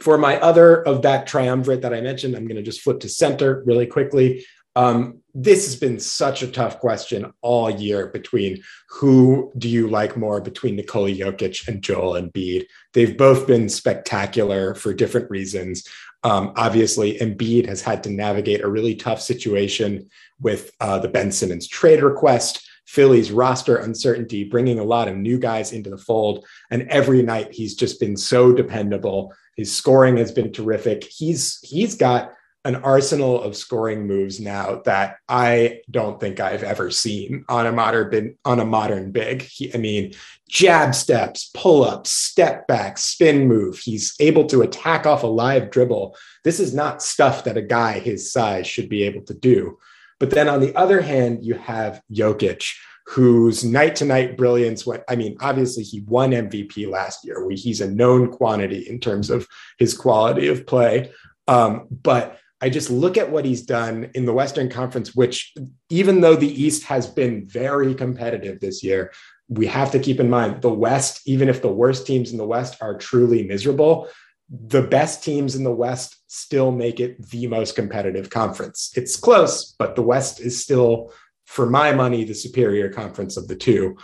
[0.00, 3.08] for my other of that triumvirate that I mentioned, I'm going to just flip to
[3.08, 4.44] center really quickly.
[4.76, 10.16] Um, this has been such a tough question all year between who do you like
[10.16, 12.66] more between Nikola Jokic and Joel Embiid.
[12.92, 15.86] They've both been spectacular for different reasons.
[16.22, 20.08] Um, obviously, Embiid has had to navigate a really tough situation
[20.40, 25.38] with uh, the Ben Simmons trade request, Philly's roster uncertainty, bringing a lot of new
[25.38, 26.44] guys into the fold.
[26.70, 29.32] And every night he's just been so dependable.
[29.56, 31.04] His scoring has been terrific.
[31.04, 32.32] He's he's got
[32.64, 37.72] an arsenal of scoring moves now that I don't think I've ever seen on a
[37.72, 39.42] modern on a modern big.
[39.42, 40.12] He, I mean,
[40.48, 43.78] jab steps, pull ups, step back, spin move.
[43.78, 46.16] He's able to attack off a live dribble.
[46.44, 49.78] This is not stuff that a guy his size should be able to do.
[50.18, 52.62] But then on the other hand, you have Jokic,
[53.06, 55.02] whose night to night brilliance went.
[55.08, 57.48] I mean, obviously, he won MVP last year.
[57.50, 61.10] He's a known quantity in terms of his quality of play.
[61.48, 65.54] Um, but I just look at what he's done in the Western Conference, which,
[65.88, 69.12] even though the East has been very competitive this year,
[69.48, 72.46] we have to keep in mind the West, even if the worst teams in the
[72.46, 74.08] West are truly miserable,
[74.48, 78.92] the best teams in the West still make it the most competitive conference.
[78.94, 81.12] It's close, but the West is still,
[81.46, 83.96] for my money, the superior conference of the two.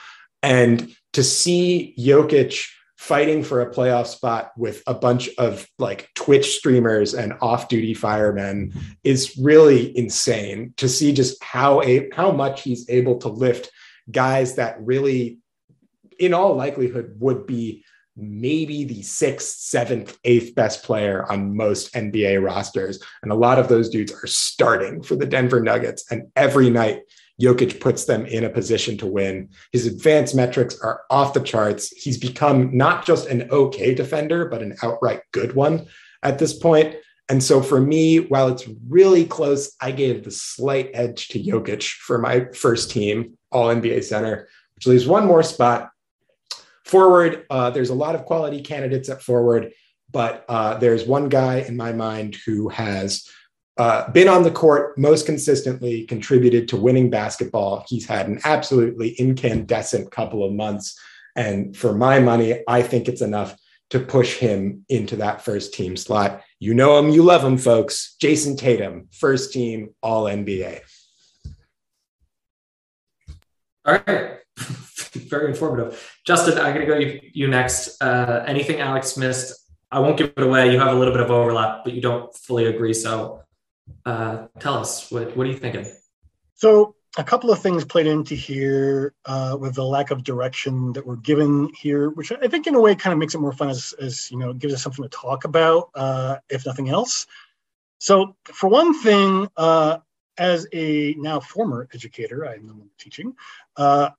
[0.42, 2.64] And to see Jokic
[3.06, 8.72] fighting for a playoff spot with a bunch of like Twitch streamers and off-duty firemen
[9.04, 13.70] is really insane to see just how a how much he's able to lift
[14.10, 15.38] guys that really
[16.18, 17.84] in all likelihood would be
[18.16, 23.00] maybe the sixth, seventh, eighth best player on most NBA rosters.
[23.22, 26.10] And a lot of those dudes are starting for the Denver Nuggets.
[26.10, 27.02] And every night
[27.40, 29.50] Jokic puts them in a position to win.
[29.72, 31.88] His advanced metrics are off the charts.
[31.90, 35.86] He's become not just an okay defender, but an outright good one
[36.22, 36.96] at this point.
[37.28, 41.82] And so for me, while it's really close, I gave the slight edge to Jokic
[41.82, 45.90] for my first team, all NBA center, which leaves one more spot.
[46.84, 49.72] Forward, uh, there's a lot of quality candidates at forward,
[50.12, 53.28] but uh, there's one guy in my mind who has
[53.78, 57.84] uh, been on the court most consistently, contributed to winning basketball.
[57.88, 60.98] He's had an absolutely incandescent couple of months.
[61.34, 63.56] And for my money, I think it's enough
[63.90, 66.42] to push him into that first team slot.
[66.58, 68.16] You know him, you love him, folks.
[68.20, 70.80] Jayson Tatum, first team, all NBA.
[73.84, 74.38] All right.
[75.12, 76.14] Very informative.
[76.26, 78.02] Justin, I'm going to go to you next.
[78.02, 79.54] Uh, anything Alex missed?
[79.92, 80.72] I won't give it away.
[80.72, 82.92] You have a little bit of overlap, but you don't fully agree.
[82.92, 83.42] So
[84.04, 85.86] uh, tell us what what are you thinking?
[86.54, 91.06] So a couple of things played into here uh, with the lack of direction that
[91.06, 93.70] we're given here, which I think in a way kind of makes it more fun
[93.70, 97.26] as, as you know, gives us something to talk about, uh, if nothing else.
[97.98, 99.98] So for one thing, uh,
[100.36, 103.34] as a now former educator, I'm no longer teaching,
[103.76, 104.10] uh,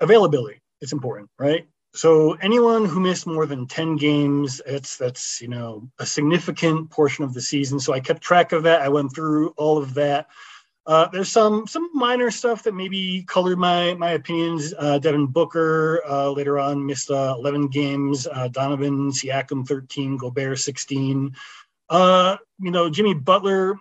[0.00, 1.68] availability, it's important, right?
[1.94, 7.24] So anyone who missed more than 10 games, it's that's you know a significant portion
[7.24, 7.78] of the season.
[7.78, 8.82] So I kept track of that.
[8.82, 10.26] I went through all of that.
[10.86, 14.74] Uh, there's some some minor stuff that maybe colored my my opinions.
[14.76, 18.26] Uh, Devin Booker uh, later on missed uh, 11 games.
[18.26, 21.34] Uh, Donovan Siakam 13, Gobert 16.
[21.88, 23.78] Uh, you know Jimmy Butler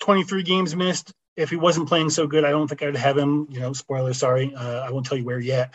[0.00, 1.12] 23 games missed.
[1.36, 3.46] If he wasn't playing so good, I don't think I'd have him.
[3.50, 5.74] You know, spoiler, sorry, I won't tell you where yet.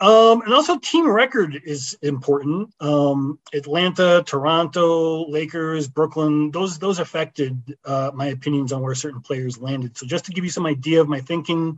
[0.00, 2.72] Um, and also, team record is important.
[2.80, 9.58] Um, Atlanta, Toronto, Lakers, Brooklyn; those those affected uh, my opinions on where certain players
[9.58, 9.98] landed.
[9.98, 11.76] So, just to give you some idea of my thinking,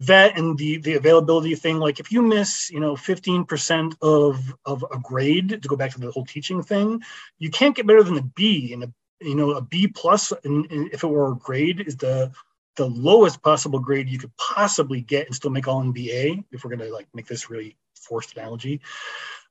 [0.00, 1.78] that and the the availability thing.
[1.78, 5.90] Like, if you miss, you know, fifteen percent of of a grade, to go back
[5.92, 7.02] to the whole teaching thing,
[7.38, 8.72] you can't get better than a B.
[8.74, 12.30] And a you know a B plus, and if it were a grade, is the
[12.76, 16.76] the lowest possible grade you could possibly get and still make all NBA if we're
[16.76, 18.80] going to like make this really forced analogy.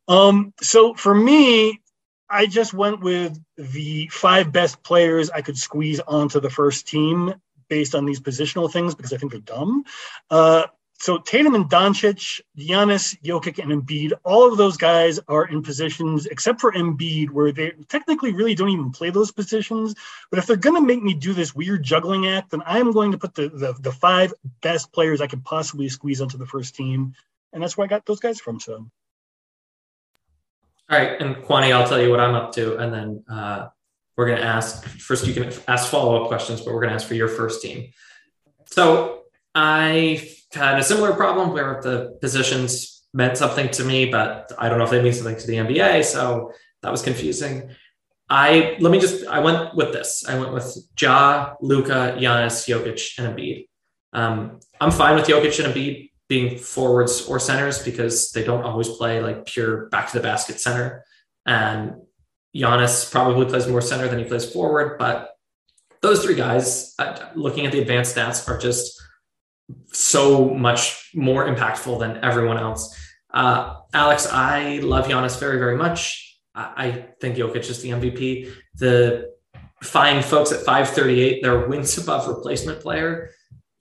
[0.07, 1.81] Um, so for me,
[2.29, 7.33] I just went with the five best players I could squeeze onto the first team
[7.67, 9.83] based on these positional things because I think they're dumb.
[10.29, 10.65] Uh,
[10.97, 16.25] so Tatum and Doncic, Giannis, Jokic, and Embiid, all of those guys are in positions,
[16.25, 19.93] except for Embiid, where they technically really don't even play those positions.
[20.29, 22.91] But if they're going to make me do this weird juggling act, then I am
[22.91, 26.45] going to put the, the, the five best players I could possibly squeeze onto the
[26.45, 27.13] first team,
[27.51, 28.59] and that's where I got those guys from.
[28.59, 28.89] So.
[30.89, 33.67] All right, and Kwani, I'll tell you what I'm up to, and then uh,
[34.15, 34.85] we're going to ask.
[34.85, 37.61] First, you can ask follow up questions, but we're going to ask for your first
[37.61, 37.91] team.
[38.65, 44.69] So I had a similar problem where the positions meant something to me, but I
[44.69, 46.03] don't know if they mean something to the NBA.
[46.03, 47.69] So that was confusing.
[48.29, 50.25] I let me just I went with this.
[50.27, 53.67] I went with Ja, Luka, Giannis, Jokic, and Embiid.
[54.13, 58.89] Um, I'm fine with Jokic and Embiid being forwards or centers because they don't always
[58.89, 61.05] play like pure back to the basket center.
[61.45, 62.01] And
[62.55, 65.31] Giannis probably plays more center than he plays forward, but
[66.01, 69.01] those three guys, uh, looking at the advanced stats, are just
[69.91, 72.95] so much more impactful than everyone else.
[73.33, 76.39] Uh, Alex, I love Giannis very, very much.
[76.53, 78.51] I, I think Jokic is the MVP.
[78.75, 79.33] The
[79.83, 83.31] fine folks at 538 their wins above replacement player.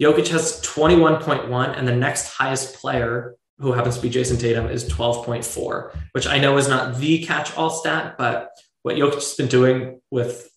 [0.03, 4.88] Jokic has 21.1, and the next highest player, who happens to be Jayson Tatum, is
[4.90, 8.51] 12.4, which I know is not the catch all stat, but
[8.83, 10.51] what Jokic has been doing with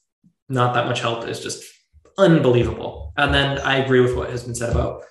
[0.49, 1.63] not that much help is just
[2.17, 3.13] unbelievable.
[3.15, 5.03] And then I agree with what has been said about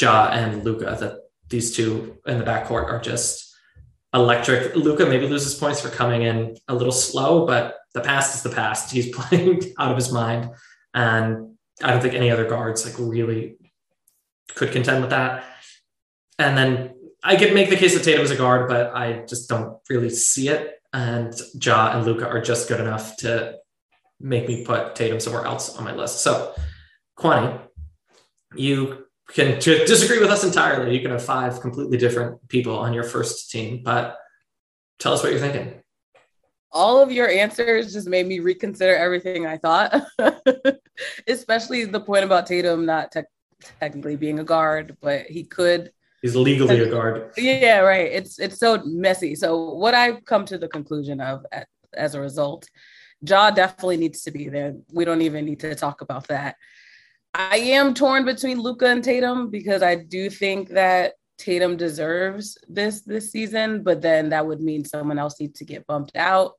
[0.00, 3.54] Ja and Luka that these two in the backcourt are just
[4.14, 4.74] electric.
[4.74, 8.54] Luka maybe loses points for coming in a little slow, but the past is the
[8.54, 8.90] past.
[8.90, 10.50] He's playing out of his mind.
[10.94, 13.56] And I don't think any other guards like really
[14.54, 15.44] could contend with that.
[16.38, 19.48] And then I could make the case that Tatum is a guard, but I just
[19.48, 20.80] don't really see it.
[20.92, 23.56] And Ja and Luka are just good enough to
[24.20, 26.22] make me put Tatum somewhere else on my list.
[26.22, 26.54] So,
[27.18, 27.60] Kwani,
[28.54, 30.94] you can disagree with us entirely.
[30.94, 34.16] You can have five completely different people on your first team, but
[34.98, 35.74] tell us what you're thinking.
[36.70, 40.02] All of your answers just made me reconsider everything I thought,
[41.26, 43.22] especially the point about Tatum not te-
[43.80, 45.92] technically being a guard, but he could.
[46.22, 47.32] He's legally a guard.
[47.36, 48.10] Yeah, right.
[48.10, 49.34] It's it's so messy.
[49.34, 52.68] So what I've come to the conclusion of at, as a result,
[53.26, 54.76] Ja definitely needs to be there.
[54.92, 56.56] We don't even need to talk about that.
[57.34, 63.00] I am torn between Luka and Tatum because I do think that Tatum deserves this
[63.02, 66.52] this season, but then that would mean someone else needs to get bumped out.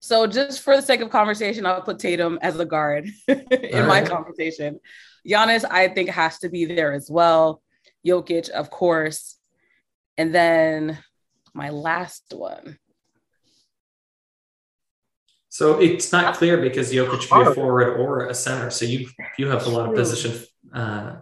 [0.00, 4.02] So just for the sake of conversation, I'll put Tatum as a guard in my
[4.02, 4.78] conversation.
[5.26, 7.62] Giannis, I think, has to be there as well.
[8.06, 9.36] Jokic, of course.
[10.16, 10.98] And then
[11.54, 12.78] my last one.
[15.56, 18.68] So it's not clear because Jokic could be a forward or a center.
[18.68, 20.38] So you you have a lot of position
[20.70, 21.14] uh,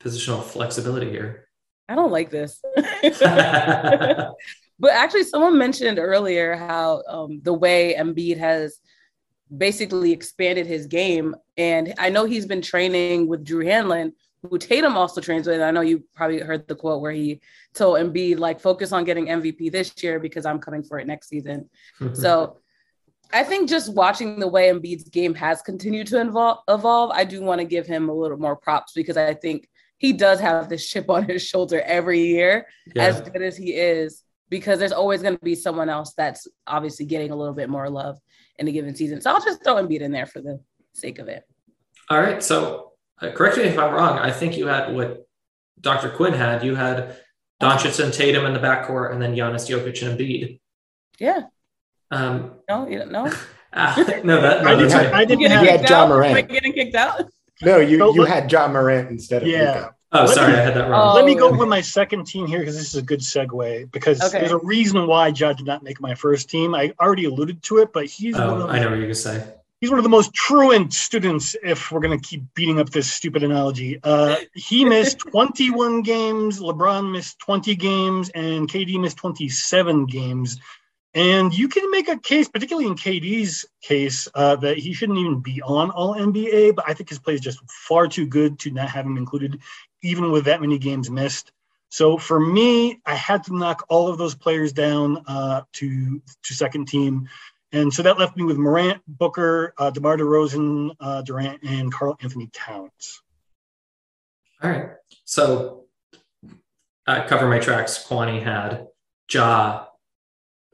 [0.00, 1.48] positional flexibility here.
[1.88, 2.62] I don't like this.
[2.76, 4.36] but
[4.92, 8.78] actually, someone mentioned earlier how um, the way Embiid has
[9.50, 14.12] basically expanded his game, and I know he's been training with Drew Hanlon,
[14.48, 15.60] who Tatum also trains with.
[15.60, 17.40] I know you probably heard the quote where he
[17.74, 21.28] told Embiid like, "Focus on getting MVP this year because I'm coming for it next
[21.28, 21.68] season."
[22.12, 22.58] so
[23.32, 27.40] I think just watching the way Embiid's game has continued to evolve, evolve I do
[27.40, 29.68] want to give him a little more props because I think
[29.98, 33.04] he does have this chip on his shoulder every year, yeah.
[33.04, 37.06] as good as he is, because there's always going to be someone else that's obviously
[37.06, 38.18] getting a little bit more love
[38.58, 39.20] in a given season.
[39.20, 40.60] So I'll just throw Embiid in there for the
[40.92, 41.44] sake of it.
[42.10, 42.42] All right.
[42.42, 44.18] So uh, correct me if I'm wrong.
[44.18, 45.26] I think you had what
[45.80, 46.10] Dr.
[46.10, 46.64] Quinn had.
[46.64, 47.16] You had
[47.62, 50.60] Doncic and Tatum in the backcourt, and then Giannis, Jokic, and Embiid.
[51.18, 51.42] Yeah.
[52.12, 53.32] Um, no, you don't know.
[53.72, 53.94] Uh,
[54.24, 54.90] no, that no, I didn't.
[54.90, 55.66] Have, I didn't have.
[55.66, 56.38] had Ja Morant.
[56.38, 57.24] Am getting kicked out?
[57.62, 59.74] No, you so you had Ja Morant instead of yeah.
[59.74, 59.94] Luka.
[60.14, 61.12] Oh, let sorry, me, I had that wrong.
[61.12, 61.14] Oh.
[61.14, 63.90] Let me go with my second team here because this is a good segue.
[63.92, 64.40] Because okay.
[64.40, 66.74] there's a reason why Ja did not make my first team.
[66.74, 68.36] I already alluded to it, but he's.
[68.36, 69.54] Oh, those, I know what you're gonna say.
[69.80, 71.56] He's one of the most truant students.
[71.62, 76.60] If we're gonna keep beating up this stupid analogy, uh, he missed 21 games.
[76.60, 80.60] LeBron missed 20 games, and KD missed 27 games.
[81.14, 85.40] And you can make a case, particularly in KD's case, uh, that he shouldn't even
[85.40, 86.74] be on All NBA.
[86.74, 89.60] But I think his play is just far too good to not have him included,
[90.02, 91.52] even with that many games missed.
[91.90, 96.54] So for me, I had to knock all of those players down uh, to to
[96.54, 97.28] second team,
[97.70, 102.48] and so that left me with Morant, Booker, uh, DeMar DeRozan, uh, Durant, and Karl-Anthony
[102.52, 103.22] Towns.
[104.62, 104.90] All right.
[105.24, 105.84] So
[107.06, 108.06] I cover my tracks.
[108.06, 108.86] Kwani had
[109.30, 109.86] Ja,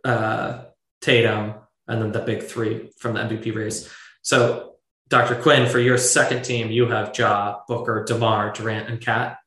[0.04, 0.64] uh,
[1.00, 1.54] Tatum,
[1.87, 3.92] and then the big three from the MVP race.
[4.22, 4.74] So,
[5.08, 5.37] Dr.
[5.37, 9.38] Quinn, for your second team, you have Ja, Booker, DeMar, Durant, and Cat.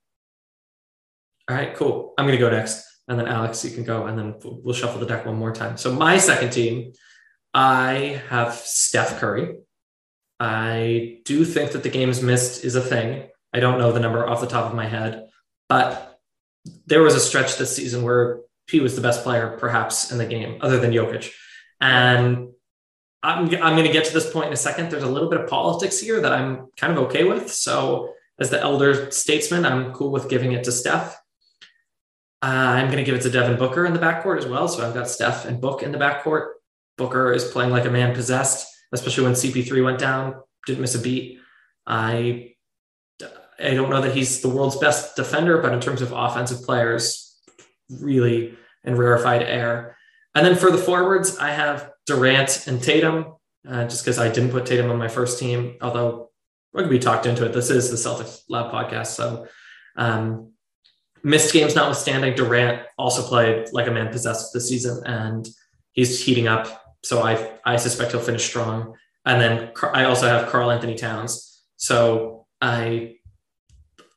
[1.50, 2.14] All right, cool.
[2.18, 2.86] I'm going to go next.
[3.08, 5.78] And then Alex, you can go, and then we'll shuffle the deck one more time.
[5.78, 6.94] So, my second team,
[7.54, 9.58] I have Steph Curry.
[10.40, 13.30] I do think that the games missed is a thing.
[13.54, 15.28] I don't know the number off the top of my head,
[15.68, 16.20] but
[16.86, 18.40] there was a stretch this season where
[18.72, 21.32] he was the best player perhaps in the game other than Jokic.
[21.80, 22.50] And
[23.24, 24.90] I'm, I'm going to get to this point in a second.
[24.90, 27.52] There's a little bit of politics here that I'm kind of okay with.
[27.52, 31.16] So, as the elder statesman, I'm cool with giving it to Steph.
[32.42, 34.68] Uh, I'm going to give it to Devin Booker in the backcourt as well.
[34.68, 36.54] So, I've got Steph and Book in the backcourt.
[36.98, 41.00] Booker is playing like a man possessed, especially when CP3 went down, didn't miss a
[41.00, 41.40] beat.
[41.86, 42.54] I
[43.64, 47.40] I don't know that he's the world's best defender, but in terms of offensive players,
[47.90, 49.98] really in rarefied air.
[50.34, 53.36] And then for the forwards, I have Durant and Tatum,
[53.68, 56.30] uh, just because I didn't put Tatum on my first team, although
[56.74, 57.54] we're going to be talked into it.
[57.54, 59.08] This is the Celtics Lab podcast.
[59.08, 59.48] So,
[59.98, 60.54] um,
[61.24, 65.48] missed games notwithstanding, Durant also played like a man possessed this season and
[65.92, 66.82] he's heating up.
[67.04, 68.96] So I, I suspect he'll finish strong.
[69.26, 71.62] and then I also have Karl-Anthony Towns.
[71.78, 73.18] So I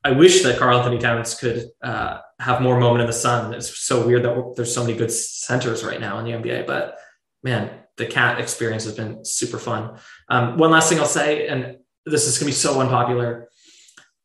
[0.05, 3.55] I wish that Karl-Anthony Towns could uh, have more moment in the sun.
[3.55, 6.99] It's so weird that there's so many good centers right now in the NBA, but
[7.43, 9.99] man, the cat experience has been super fun.
[10.29, 13.49] Um, one last thing I'll say, and this is going to be so unpopular.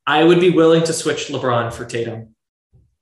[0.06, 2.36] I would be willing to switch LeBron for Tatum.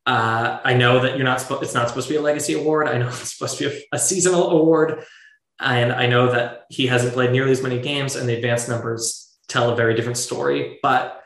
[0.06, 1.46] Uh, I know that you're not.
[1.62, 2.88] it's not supposed to be a legacy award.
[2.88, 5.04] I know it's supposed to be a, a seasonal award,
[5.60, 9.36] and I know that he hasn't played nearly as many games, and the advanced numbers
[9.48, 10.80] tell a very different story.
[10.84, 11.24] But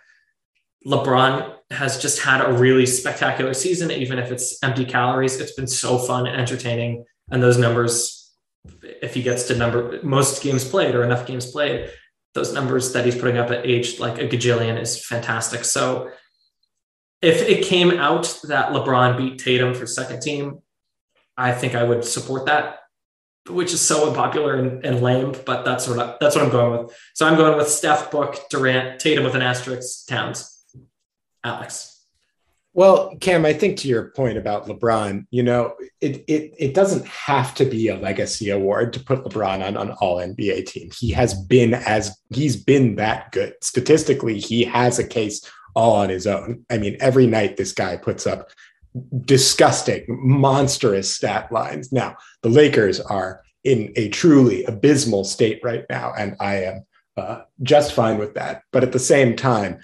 [0.85, 5.39] LeBron has just had a really spectacular season, even if it's empty calories.
[5.39, 7.05] It's been so fun and entertaining.
[7.31, 8.31] And those numbers,
[8.81, 11.89] if he gets to number most games played or enough games played,
[12.33, 15.65] those numbers that he's putting up at age like a gajillion is fantastic.
[15.65, 16.11] So
[17.21, 20.59] if it came out that LeBron beat Tatum for second team,
[21.37, 22.79] I think I would support that,
[23.49, 26.85] which is so unpopular and, and lame, but that's what I, that's what I'm going
[26.85, 26.97] with.
[27.13, 30.60] So I'm going with Steph, Book, Durant, Tatum with an asterisk, Towns.
[31.43, 32.01] Alex.
[32.73, 37.05] Well, Cam, I think to your point about LeBron, you know, it it it doesn't
[37.05, 40.89] have to be a legacy award to put LeBron on an all NBA team.
[40.97, 43.55] He has been as he's been that good.
[43.61, 46.65] Statistically, he has a case all on his own.
[46.69, 48.51] I mean, every night this guy puts up
[49.25, 51.91] disgusting, monstrous stat lines.
[51.91, 56.85] Now, the Lakers are in a truly abysmal state right now, and I am
[57.17, 58.63] uh, just fine with that.
[58.71, 59.79] But at the same time,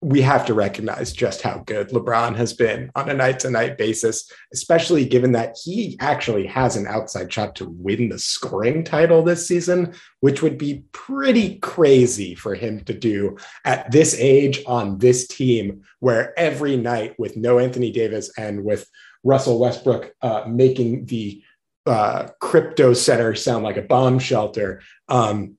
[0.00, 3.76] we have to recognize just how good LeBron has been on a night to night
[3.76, 9.24] basis, especially given that he actually has an outside shot to win the scoring title
[9.24, 14.98] this season, which would be pretty crazy for him to do at this age on
[14.98, 18.88] this team, where every night with no Anthony Davis and with
[19.24, 21.42] Russell Westbrook uh, making the
[21.86, 24.80] uh, crypto center sound like a bomb shelter.
[25.08, 25.56] Um,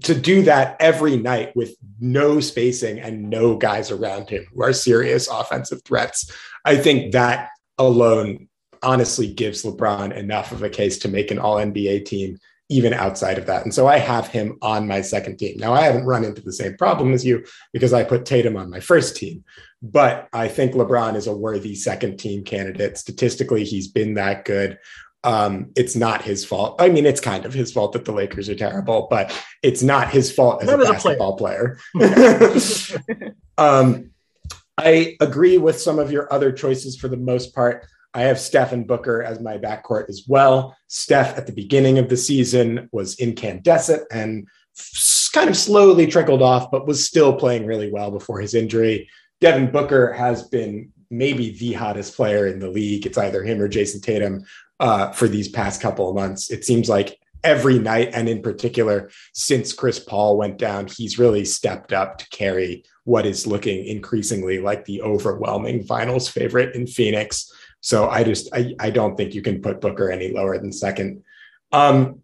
[0.00, 4.72] to do that every night with no spacing and no guys around him who are
[4.72, 6.30] serious offensive threats,
[6.64, 8.48] I think that alone
[8.82, 12.38] honestly gives LeBron enough of a case to make an all NBA team,
[12.68, 13.62] even outside of that.
[13.62, 15.56] And so I have him on my second team.
[15.58, 18.70] Now, I haven't run into the same problem as you because I put Tatum on
[18.70, 19.44] my first team,
[19.82, 22.98] but I think LeBron is a worthy second team candidate.
[22.98, 24.78] Statistically, he's been that good.
[25.24, 26.76] Um, it's not his fault.
[26.78, 30.10] I mean, it's kind of his fault that the Lakers are terrible, but it's not
[30.10, 31.78] his fault as not a as basketball a player.
[31.96, 33.34] player.
[33.58, 34.10] um,
[34.76, 37.86] I agree with some of your other choices for the most part.
[38.12, 40.76] I have Steph and Booker as my backcourt as well.
[40.88, 44.46] Steph at the beginning of the season was incandescent and
[45.32, 49.08] kind of slowly trickled off, but was still playing really well before his injury.
[49.40, 53.06] Devin Booker has been maybe the hottest player in the league.
[53.06, 54.44] It's either him or Jayson Tatum
[54.84, 56.50] uh, for these past couple of months.
[56.50, 61.46] It seems like every night, and in particular, since Chris Paul went down, he's really
[61.46, 67.50] stepped up to carry what is looking increasingly like the overwhelming finals favorite in Phoenix.
[67.80, 71.24] So I just I, I don't think you can put Booker any lower than second.
[71.72, 72.20] Um,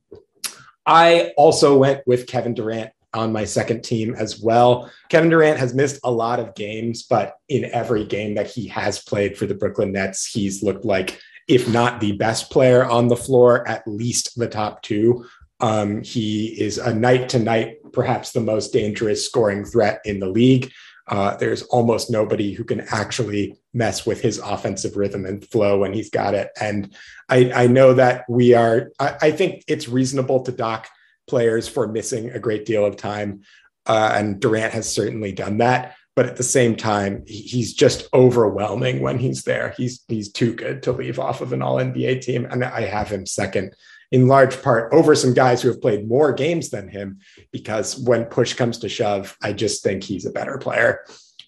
[0.85, 4.91] I also went with Kevin Durant on my second team as well.
[5.09, 9.03] Kevin Durant has missed a lot of games, but in every game that he has
[9.03, 11.19] played for the Brooklyn Nets, he's looked like
[11.51, 15.27] if not the best player on the floor, at least the top two.
[15.59, 20.29] Um, he is a night to night, perhaps the most dangerous scoring threat in the
[20.29, 20.71] league.
[21.09, 25.93] Uh, there's almost nobody who can actually mess with his offensive rhythm and flow when
[25.93, 26.51] he's got it.
[26.61, 26.95] And
[27.29, 30.89] I, I know that we are, I, I, think it's reasonable to dock
[31.29, 33.43] players for missing a great deal of time.
[33.87, 39.01] Uh, and Durant has certainly done that but at the same time, he's just overwhelming
[39.01, 39.73] when he's there.
[39.79, 43.09] He's he's too good to leave off of an All NBA team, and I have
[43.09, 43.75] him second
[44.13, 47.21] in large part over some guys who have played more games than him.
[47.53, 51.07] Because when push comes to shove, I just think he's a better player.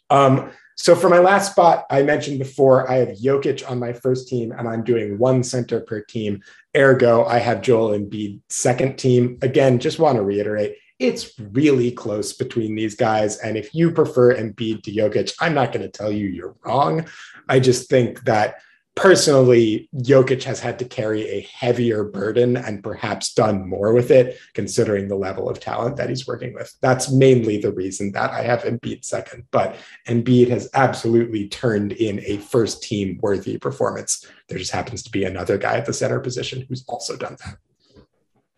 [0.08, 4.26] Um, so for my last spot, I mentioned before, I have Jokic on my first
[4.26, 6.40] team, and I'm doing one center per team.
[6.74, 9.36] Ergo, I have Joel Embiid second team.
[9.42, 13.38] Again, just want to reiterate, it's really close between these guys.
[13.38, 17.06] And if you prefer Embiid to Jokic, I'm not going to tell you you're wrong.
[17.48, 18.60] I just think that
[18.94, 24.38] personally, Jokic has had to carry a heavier burden and perhaps done more with it,
[24.54, 26.74] considering the level of talent that he's working with.
[26.80, 29.44] That's mainly the reason that I have Embiid second.
[29.50, 29.76] But
[30.08, 34.26] Embiid has absolutely turned in a first team worthy performance.
[34.48, 37.56] There just happens to be another guy at the center position who's also done that.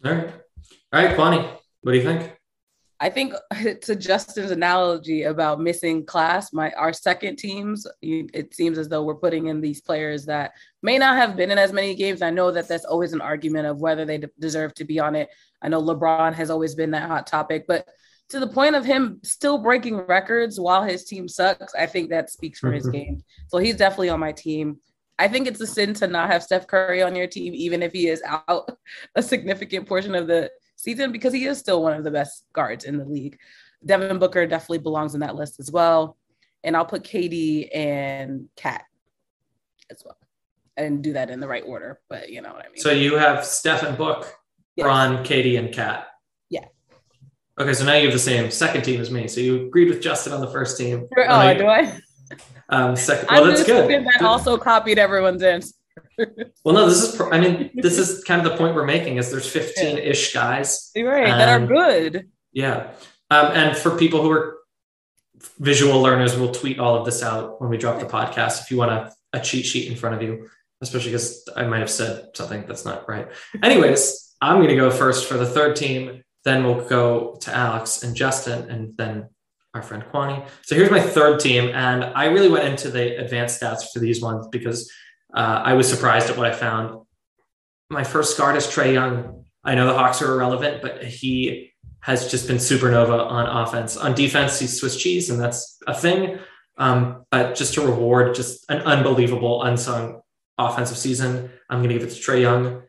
[0.05, 0.35] All right.
[0.93, 1.59] All right, Kwani.
[1.83, 2.34] What do you think?
[3.01, 3.35] I think
[3.83, 9.15] to Justin's analogy about missing class, my our second teams, it seems as though we're
[9.15, 12.23] putting in these players that may not have been in as many games.
[12.23, 15.29] I know that that's always an argument of whether they deserve to be on it.
[15.63, 17.89] I know LeBron has always been that hot topic, but
[18.31, 22.31] to the point of him still breaking records while his team sucks, I think that
[22.31, 22.93] speaks for his mm-hmm.
[22.93, 23.25] game.
[23.49, 24.79] So he's definitely on my team.
[25.19, 27.93] I think it's a sin to not have Steph Curry on your team, even if
[27.93, 28.69] he is out
[29.15, 32.85] a significant portion of the season, because he is still one of the best guards
[32.85, 33.39] in the league.
[33.85, 36.17] Devin Booker definitely belongs in that list as well.
[36.63, 38.85] And I'll put KD and Cat
[39.91, 40.17] as well
[40.77, 42.01] and do that in the right order.
[42.09, 42.79] But you know what I mean.
[42.79, 44.35] So you have Steph and Book,
[44.77, 44.85] yes.
[44.85, 46.07] Bron, KD, and Cat.
[46.51, 46.65] Yeah.
[47.59, 49.29] Okay, so now you have the same second team as me.
[49.29, 51.07] So you agreed with Justin on the first team.
[51.17, 51.99] Oh, you, do I?
[52.71, 53.91] Um, second, well, I'm that's good.
[53.91, 55.75] That also copied everyone's answer.
[56.65, 57.21] Well, no, this is.
[57.21, 59.17] I mean, this is kind of the point we're making.
[59.17, 62.29] Is there's 15 ish guys, right, that are good.
[62.53, 62.93] Yeah,
[63.31, 64.59] um, and for people who are
[65.59, 68.63] visual learners, we'll tweet all of this out when we drop the podcast.
[68.63, 70.49] If you want a, a cheat sheet in front of you,
[70.81, 73.29] especially because I might have said something that's not right.
[73.63, 76.23] Anyways, I'm going to go first for the third team.
[76.45, 79.29] Then we'll go to Alex and Justin, and then
[79.75, 80.47] our friend Kwani.
[80.63, 84.23] So here's my third team, and I really went into the advanced stats for these
[84.23, 84.91] ones because
[85.35, 87.05] uh, I was surprised at what I found.
[87.91, 89.45] My first guard is Trae Young.
[89.65, 93.97] I know the Hawks are irrelevant, but he has just been supernova on offense.
[93.97, 96.39] On defense, he's Swiss cheese, and that's a thing.
[96.77, 100.21] Um, but just to reward just an unbelievable unsung
[100.59, 102.83] offensive season, I'm going to give it to Trae Young.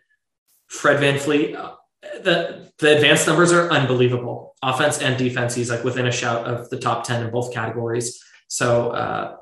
[0.68, 1.76] Fred VanVleet, uh,
[2.22, 4.56] the the advanced numbers are unbelievable.
[4.62, 8.22] Offense and defense, he's like within a shout of the top 10 in both categories.
[8.48, 9.38] So uh,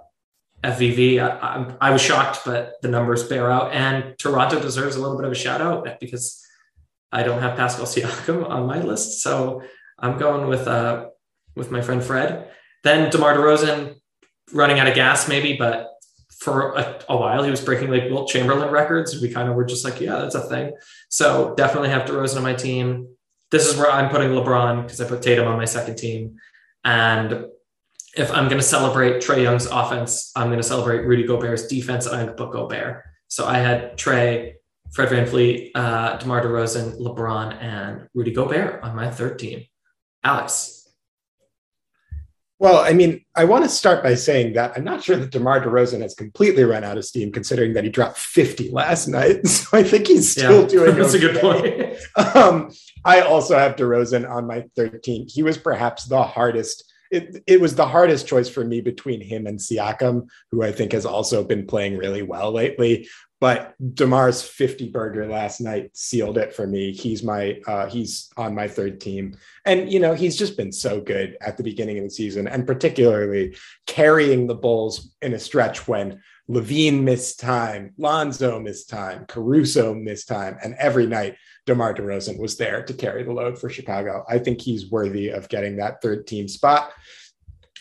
[0.63, 3.73] FVV, I, I, was shocked, but the numbers bear out.
[3.73, 6.41] And Toronto deserves a little bit of a shout out because
[7.11, 9.21] I don't have Pascal Siakam on my list.
[9.21, 9.61] So
[9.99, 11.07] I'm going with uh,
[11.55, 12.49] with my friend Fred.
[12.83, 13.95] Then DeMar DeRozan
[14.53, 15.89] running out of gas, maybe, but
[16.39, 19.21] for a, a, while he was breaking like Wilt Chamberlain records.
[19.21, 20.73] We kind of were just like, yeah, that's a thing.
[21.09, 23.15] So definitely have DeRozan on my team.
[23.51, 26.37] This is where I'm putting LeBron because I put Tatum on my second team.
[26.83, 27.45] And
[28.15, 32.05] if I'm going to celebrate Trae Young's offense, I'm going to celebrate Rudy Gobert's defense,
[32.05, 33.03] and I'm going to put Gobert.
[33.27, 34.53] So I had Trae,
[34.93, 39.63] Fred VanVleet, uh, DeMar DeRozan, LeBron, and Rudy Gobert on my third team.
[40.23, 40.79] Alex.
[42.59, 45.65] Well, I mean, I want to start by saying that I'm not sure that DeMar
[45.65, 49.45] DeRozan has completely run out of steam, considering that he dropped 50 last night.
[49.47, 50.95] So I think he's still yeah, doing.
[50.97, 51.25] That's okay.
[51.25, 52.35] a good point.
[52.35, 52.71] um,
[53.03, 55.27] I also have DeRozan on my 13.
[55.27, 59.45] He was perhaps the hardest it, it was the hardest choice for me between him
[59.45, 63.07] and Siakam, who I think has also been playing really well lately.
[63.39, 66.93] But Demar's 50 burger last night sealed it for me.
[66.93, 69.35] He's my uh, he's on my third team,
[69.65, 72.65] and you know he's just been so good at the beginning of the season, and
[72.65, 79.93] particularly carrying the Bulls in a stretch when LaVine missed time, Lonzo missed time, Caruso
[79.93, 81.35] missed time, and every night
[81.65, 84.25] DeMar DeRozan was there to carry the load for Chicago.
[84.27, 86.91] I think he's worthy of getting that third team spot.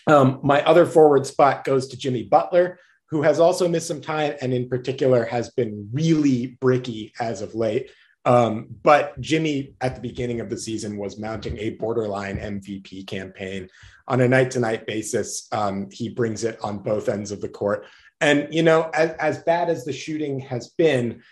[0.06, 2.78] Um, my other forward spot goes to Jimmy Butler,
[3.10, 7.54] who has also missed some time and, in particular, has been really bricky as of
[7.54, 7.90] late.
[8.24, 13.68] Um, but Jimmy, at the beginning of the season, was mounting a borderline MVP campaign
[14.06, 15.48] on a night to night basis.
[15.52, 17.86] Um, he brings it on both ends of the court.
[18.20, 21.22] And, you know, as, as bad as the shooting has been,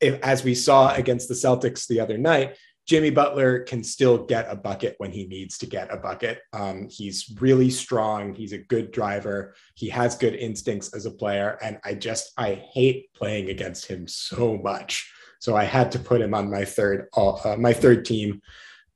[0.00, 4.46] if, as we saw against the Celtics the other night, Jimmy Butler can still get
[4.50, 6.40] a bucket when he needs to get a bucket.
[6.52, 8.34] Um, he's really strong.
[8.34, 9.54] He's a good driver.
[9.74, 11.58] He has good instincts as a player.
[11.62, 15.10] And I just, I hate playing against him so much.
[15.38, 18.42] So I had to put him on my third, uh, my third team.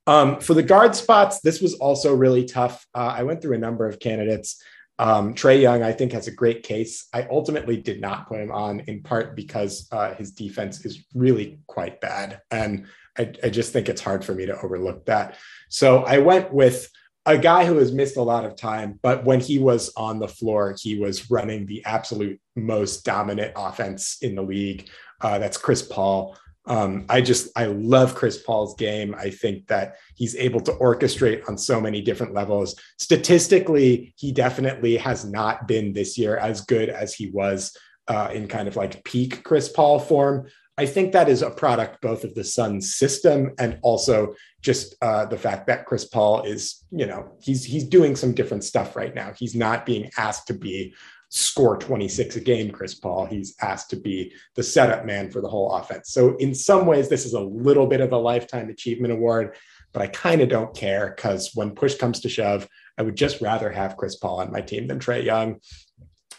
[0.05, 2.85] Um, for the guard spots, this was also really tough.
[2.93, 4.61] Uh, I went through a number of candidates.
[4.99, 7.07] Um, Trae Young, I think, has a great case.
[7.13, 11.59] I ultimately did not put him on in part because uh, his defense is really
[11.67, 12.41] quite bad.
[12.51, 12.85] And
[13.17, 15.37] I, I just think it's hard for me to overlook that.
[15.69, 16.89] So I went with
[17.25, 20.27] a guy who has missed a lot of time, but when he was on the
[20.27, 24.89] floor, he was running the absolute most dominant offense in the league.
[25.21, 26.37] Uh, that's Chris Paul.
[26.69, 29.15] Um, I just I love Chris Paul's game.
[29.17, 32.79] I think that he's able to orchestrate on so many different levels.
[32.99, 37.75] Statistically, he definitely has not been this year as good as he was
[38.07, 40.47] uh, in kind of like peak Chris Paul form.
[40.77, 45.25] I think that is a product both of the Suns system and also just uh,
[45.25, 49.13] the fact that Chris Paul is, you know, he's he's doing some different stuff right
[49.13, 49.33] now.
[49.35, 50.93] He's not being asked to be
[51.29, 53.25] score 26 a game, Chris Paul.
[53.25, 56.11] He's asked to be the setup man for the whole offense.
[56.11, 59.55] So, in some ways, this is a little bit of a lifetime achievement award.
[59.91, 62.67] but I kind of don't care because when push comes to shove,
[62.97, 65.59] I would just rather have Chris Paul on my team than Trae Young.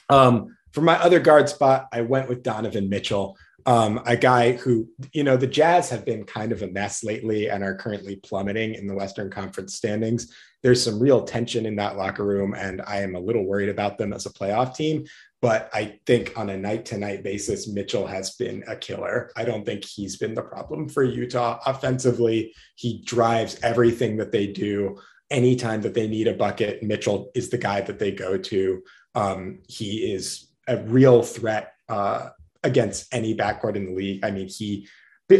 [0.08, 3.36] Um, for my other guard spot, I went with Donovan Mitchell,
[3.66, 7.48] um, a guy who, you know, the Jazz have been kind of a mess lately
[7.48, 10.32] and are currently plummeting in the Western Conference standings.
[10.62, 13.98] There's some real tension in that locker room, and I am a little worried about
[13.98, 15.06] them as a playoff team.
[15.42, 19.30] But I think on a night to night basis, Mitchell has been a killer.
[19.36, 22.54] I don't think he's been the problem for Utah offensively.
[22.76, 24.98] He drives everything that they do.
[25.30, 28.82] Anytime that they need a bucket, Mitchell is the guy that they go to.
[29.14, 32.30] Um, he is a real threat uh,
[32.62, 34.24] against any backcourt in the league.
[34.24, 34.88] I mean, he.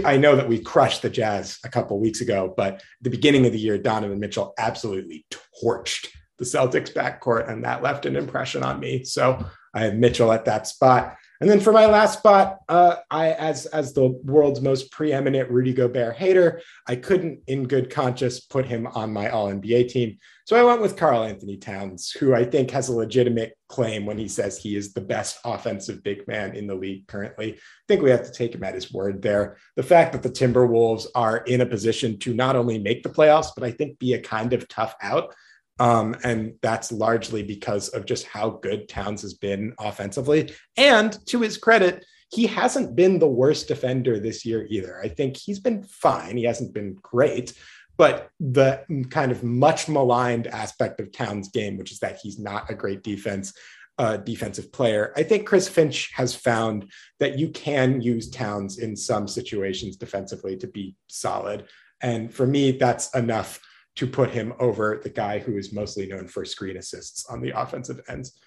[0.05, 3.47] I know that we crushed the Jazz a couple weeks ago, but at the beginning
[3.47, 5.27] of the year, Donovan Mitchell absolutely
[5.63, 9.05] torched the Celtics backcourt, and that left an impression on me.
[9.05, 11.17] So I have Mitchell at that spot.
[11.41, 15.73] And then for my last spot, uh, I as as the world's most preeminent Rudy
[15.73, 20.19] Gobert hater, I couldn't, in good conscience, put him on my All NBA team.
[20.45, 24.29] So I went with Karl-Anthony Towns, who I think has a legitimate claim when he
[24.29, 27.55] says he is the best offensive big man in the league currently.
[27.55, 29.57] I think we have to take him at his word there.
[29.77, 33.53] The fact that the Timberwolves are in a position to not only make the playoffs,
[33.55, 35.35] but I think be a kind of tough out
[35.81, 40.53] um, and that's largely because of just how good Towns has been offensively.
[40.77, 45.01] And to his credit, he hasn't been the worst defender this year either.
[45.03, 46.37] I think he's been fine.
[46.37, 47.55] He hasn't been great,
[47.97, 52.71] but the kind of much maligned aspect of Towns' game, which is that he's not
[52.71, 53.53] a great defense.
[53.99, 55.13] Uh, defensive player.
[55.15, 60.57] I think Chris Finch has found that you can use Towns in some situations defensively
[60.57, 61.67] to be solid.
[62.01, 63.61] And for me, that's enough
[64.01, 67.51] to put him over the guy who is mostly known for screen assists on the
[67.51, 68.41] offensive ends.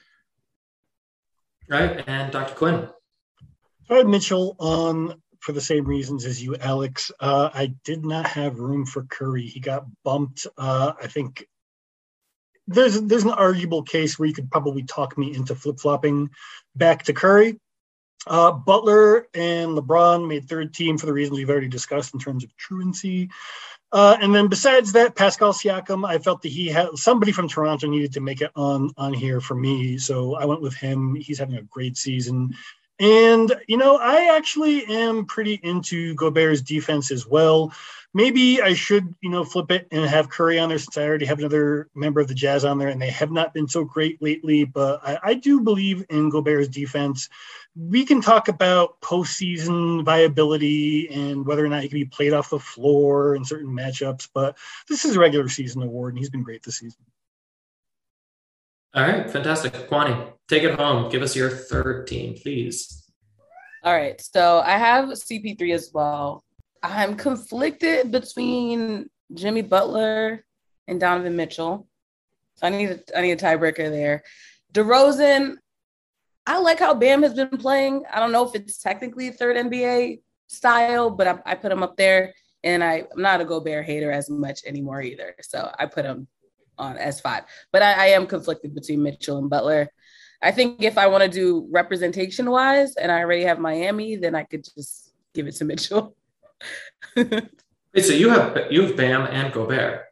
[1.69, 2.03] Right.
[2.07, 2.55] And Dr.
[2.55, 2.89] Quinn.
[3.87, 7.11] I had Mitchell on for the same reasons as you, Alex.
[7.19, 9.45] Uh, I did not have room for Curry.
[9.45, 10.47] He got bumped.
[10.57, 11.45] Uh, I think
[12.65, 16.31] there's there's an arguable case where you could probably talk me into flip flopping
[16.75, 17.59] back to Curry.
[18.25, 22.43] Uh, Butler and LeBron made third team for the reasons we've already discussed in terms
[22.43, 23.29] of truancy.
[23.93, 27.87] Uh, and then besides that, Pascal Siakam, I felt that he had somebody from Toronto
[27.87, 31.13] needed to make it on on here for me, so I went with him.
[31.13, 32.55] He's having a great season,
[32.99, 37.71] and you know I actually am pretty into Gobert's defense as well.
[38.15, 41.27] Maybe I should you know flip it and have Curry on there since I already
[41.27, 44.19] have another member of the Jazz on there, and they have not been so great
[44.23, 44.63] lately.
[44.63, 47.29] But I, I do believe in Gobert's defense
[47.75, 52.51] we can talk about postseason viability and whether or not he can be played off
[52.51, 54.57] the floor in certain matchups, but
[54.87, 57.03] this is a regular season award, and he's been great this season.
[58.93, 59.73] All right, fantastic.
[59.89, 61.09] Kwani, take it home.
[61.09, 63.09] Give us your third team, please.
[63.83, 66.43] All right, so I have CP3 as well.
[66.83, 70.45] I'm conflicted between Jimmy Butler
[70.87, 71.87] and Donovan Mitchell.
[72.55, 74.23] So I need a, I need a tiebreaker there.
[74.73, 75.55] DeRozan,
[76.45, 78.03] I like how Bam has been playing.
[78.11, 81.97] I don't know if it's technically third NBA style, but I, I put him up
[81.97, 82.33] there.
[82.65, 85.35] And I, am not a Gobert hater as much anymore either.
[85.41, 86.27] So I put him
[86.77, 87.43] on S5.
[87.71, 89.89] But I, I am conflicted between Mitchell and Butler.
[90.41, 94.35] I think if I want to do representation wise and I already have Miami, then
[94.35, 96.15] I could just give it to Mitchell.
[97.15, 100.03] Wait, so you have you have Bam and Gobert.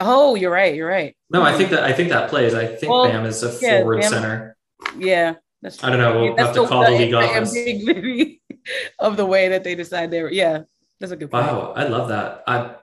[0.00, 0.74] Oh, you're right.
[0.74, 1.16] You're right.
[1.30, 2.54] No, I think that I think that plays.
[2.54, 4.53] I think well, Bam is a yeah, forward Bam, center.
[4.96, 5.34] Yeah.
[5.64, 6.20] That's I don't know.
[6.20, 7.56] We'll that's have to call the, the league office.
[8.98, 10.30] of the way that they decide they were.
[10.30, 10.64] Yeah,
[11.00, 11.46] that's a good point.
[11.46, 12.44] Wow, I love that.
[12.46, 12.76] I,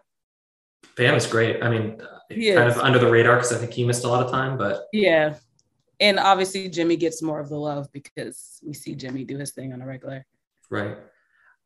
[0.97, 1.63] Bam is great.
[1.63, 4.31] I mean, kind of under the radar because I think he missed a lot of
[4.31, 5.35] time, but yeah.
[5.99, 9.73] And obviously, Jimmy gets more of the love because we see Jimmy do his thing
[9.73, 10.25] on a regular.
[10.71, 10.97] Right.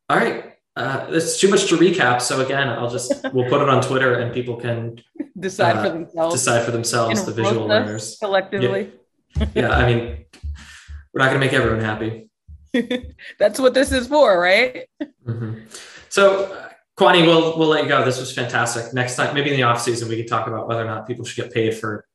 [0.09, 0.57] All right.
[0.75, 2.21] Uh, it's too much to recap.
[2.21, 5.01] So again, I'll just we'll put it on Twitter and people can
[5.39, 6.35] decide uh, for themselves.
[6.35, 7.19] Decide for themselves.
[7.19, 8.81] And the visual learners collectively.
[8.81, 8.99] Yeah
[9.55, 10.25] yeah, I mean,
[11.13, 12.29] we're not going to make everyone happy.
[13.39, 14.87] That's what this is for, right?
[15.25, 15.61] Mm-hmm.
[16.09, 18.05] So, uh, Kwani, we'll we'll let you go.
[18.05, 18.93] This was fantastic.
[18.93, 21.25] Next time, maybe in the off season, we could talk about whether or not people
[21.25, 22.05] should get paid for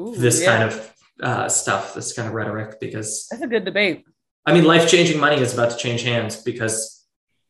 [0.00, 0.56] Ooh, this yeah.
[0.56, 4.04] kind of uh, stuff, this kind of rhetoric, because that's a good debate.
[4.44, 7.04] I mean, life changing money is about to change hands because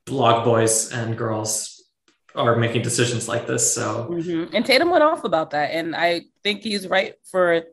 [0.07, 1.85] blog boys and girls
[2.35, 3.75] are making decisions like this.
[3.75, 4.55] So, mm-hmm.
[4.55, 7.65] and Tatum went off about that, and I think he's right for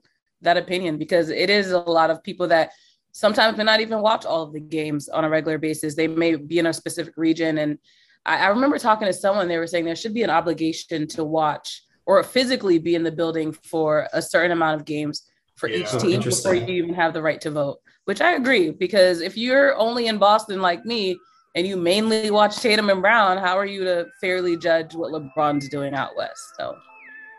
[0.43, 2.71] that opinion because it is a lot of people that
[3.11, 5.95] sometimes may not even watch all of the games on a regular basis.
[5.95, 7.57] They may be in a specific region.
[7.57, 7.77] And
[8.25, 11.23] I, I remember talking to someone, they were saying there should be an obligation to
[11.23, 15.23] watch or physically be in the building for a certain amount of games
[15.55, 18.71] for yeah, each team before you even have the right to vote, which I agree
[18.71, 21.17] because if you're only in Boston like me,
[21.55, 25.69] and you mainly watch Tatum and Brown, how are you to fairly judge what LeBron's
[25.69, 26.41] doing out west?
[26.57, 26.75] So,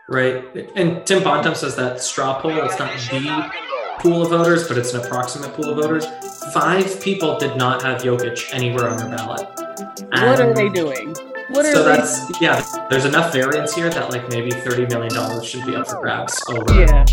[0.09, 0.43] right.
[0.75, 2.51] And Tim Bontemps says that straw poll.
[2.63, 3.51] It's not the
[3.99, 6.05] pool of voters, but it's an approximate pool of voters.
[6.53, 9.47] Five people did not have Jokic anywhere on their ballot.
[10.11, 11.15] And what are they doing?
[11.49, 11.97] What are so they?
[11.97, 12.63] that's yeah.
[12.89, 16.41] There's enough variance here that like maybe thirty million dollars should be up for grabs
[16.49, 17.05] over Yeah.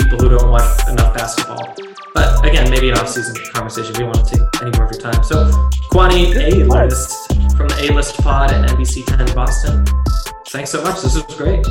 [0.00, 1.74] people who don't watch enough basketball.
[2.14, 3.94] But again, maybe an off-season conversation.
[3.98, 5.22] We won't want to take any more of your time.
[5.22, 5.44] So,
[5.92, 9.84] Kwani A list from the A list pod at NBC 10 Boston.
[10.48, 11.02] Thanks so much.
[11.02, 11.64] This was great.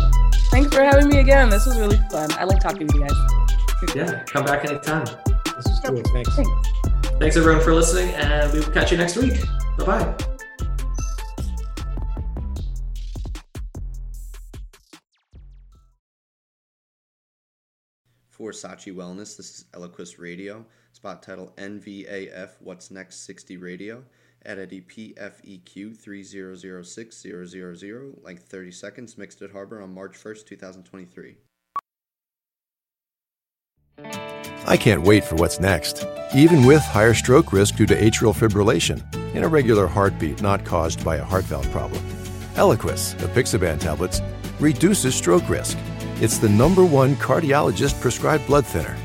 [0.52, 1.50] Thanks for having me again.
[1.50, 2.32] This was really fun.
[2.34, 3.96] I like talking to you guys.
[3.96, 5.06] Yeah, come back anytime.
[5.56, 6.02] This is cool.
[6.14, 6.36] Thanks.
[7.20, 9.34] Thanks everyone for listening, and we will catch you next week.
[9.80, 10.16] Bye bye.
[18.30, 20.64] For Sachi Wellness, this is Eliquis Radio.
[20.92, 24.04] Spot title NVAF What's Next 60 Radio.
[24.48, 31.36] Entity PFEQ 3006000, length 30 seconds, mixed at Harbor on March 1st, 2023.
[34.66, 39.04] I can't wait for what's next, even with higher stroke risk due to atrial fibrillation,
[39.36, 42.02] an irregular heartbeat not caused by a heart valve problem.
[42.56, 44.22] Eliquis, the apixaban tablets,
[44.60, 45.78] reduces stroke risk.
[46.22, 48.98] It's the number one cardiologist prescribed blood thinner.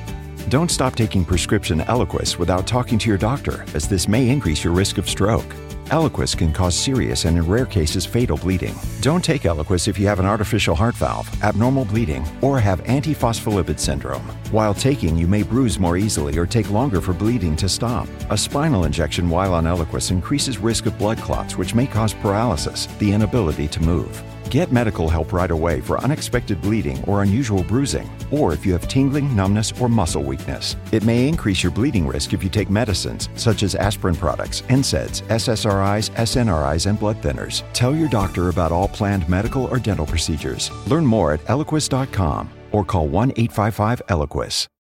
[0.48, 4.72] Don't stop taking prescription Eliquis without talking to your doctor, as this may increase your
[4.72, 5.46] risk of stroke.
[5.86, 8.74] Eliquis can cause serious and, in rare cases, fatal bleeding.
[9.00, 13.78] Don't take Eliquis if you have an artificial heart valve, abnormal bleeding, or have antiphospholipid
[13.78, 14.22] syndrome.
[14.50, 18.08] While taking, you may bruise more easily or take longer for bleeding to stop.
[18.30, 22.86] A spinal injection while on Eliquis increases risk of blood clots, which may cause paralysis,
[22.98, 24.22] the inability to move.
[24.52, 28.86] Get medical help right away for unexpected bleeding or unusual bruising, or if you have
[28.86, 30.76] tingling, numbness, or muscle weakness.
[30.92, 35.22] It may increase your bleeding risk if you take medicines such as aspirin products, NSAIDs,
[35.22, 37.62] SSRIs, SNRIs, and blood thinners.
[37.72, 40.70] Tell your doctor about all planned medical or dental procedures.
[40.86, 44.68] Learn more at eliquis.com or call 1 855 Eliquis.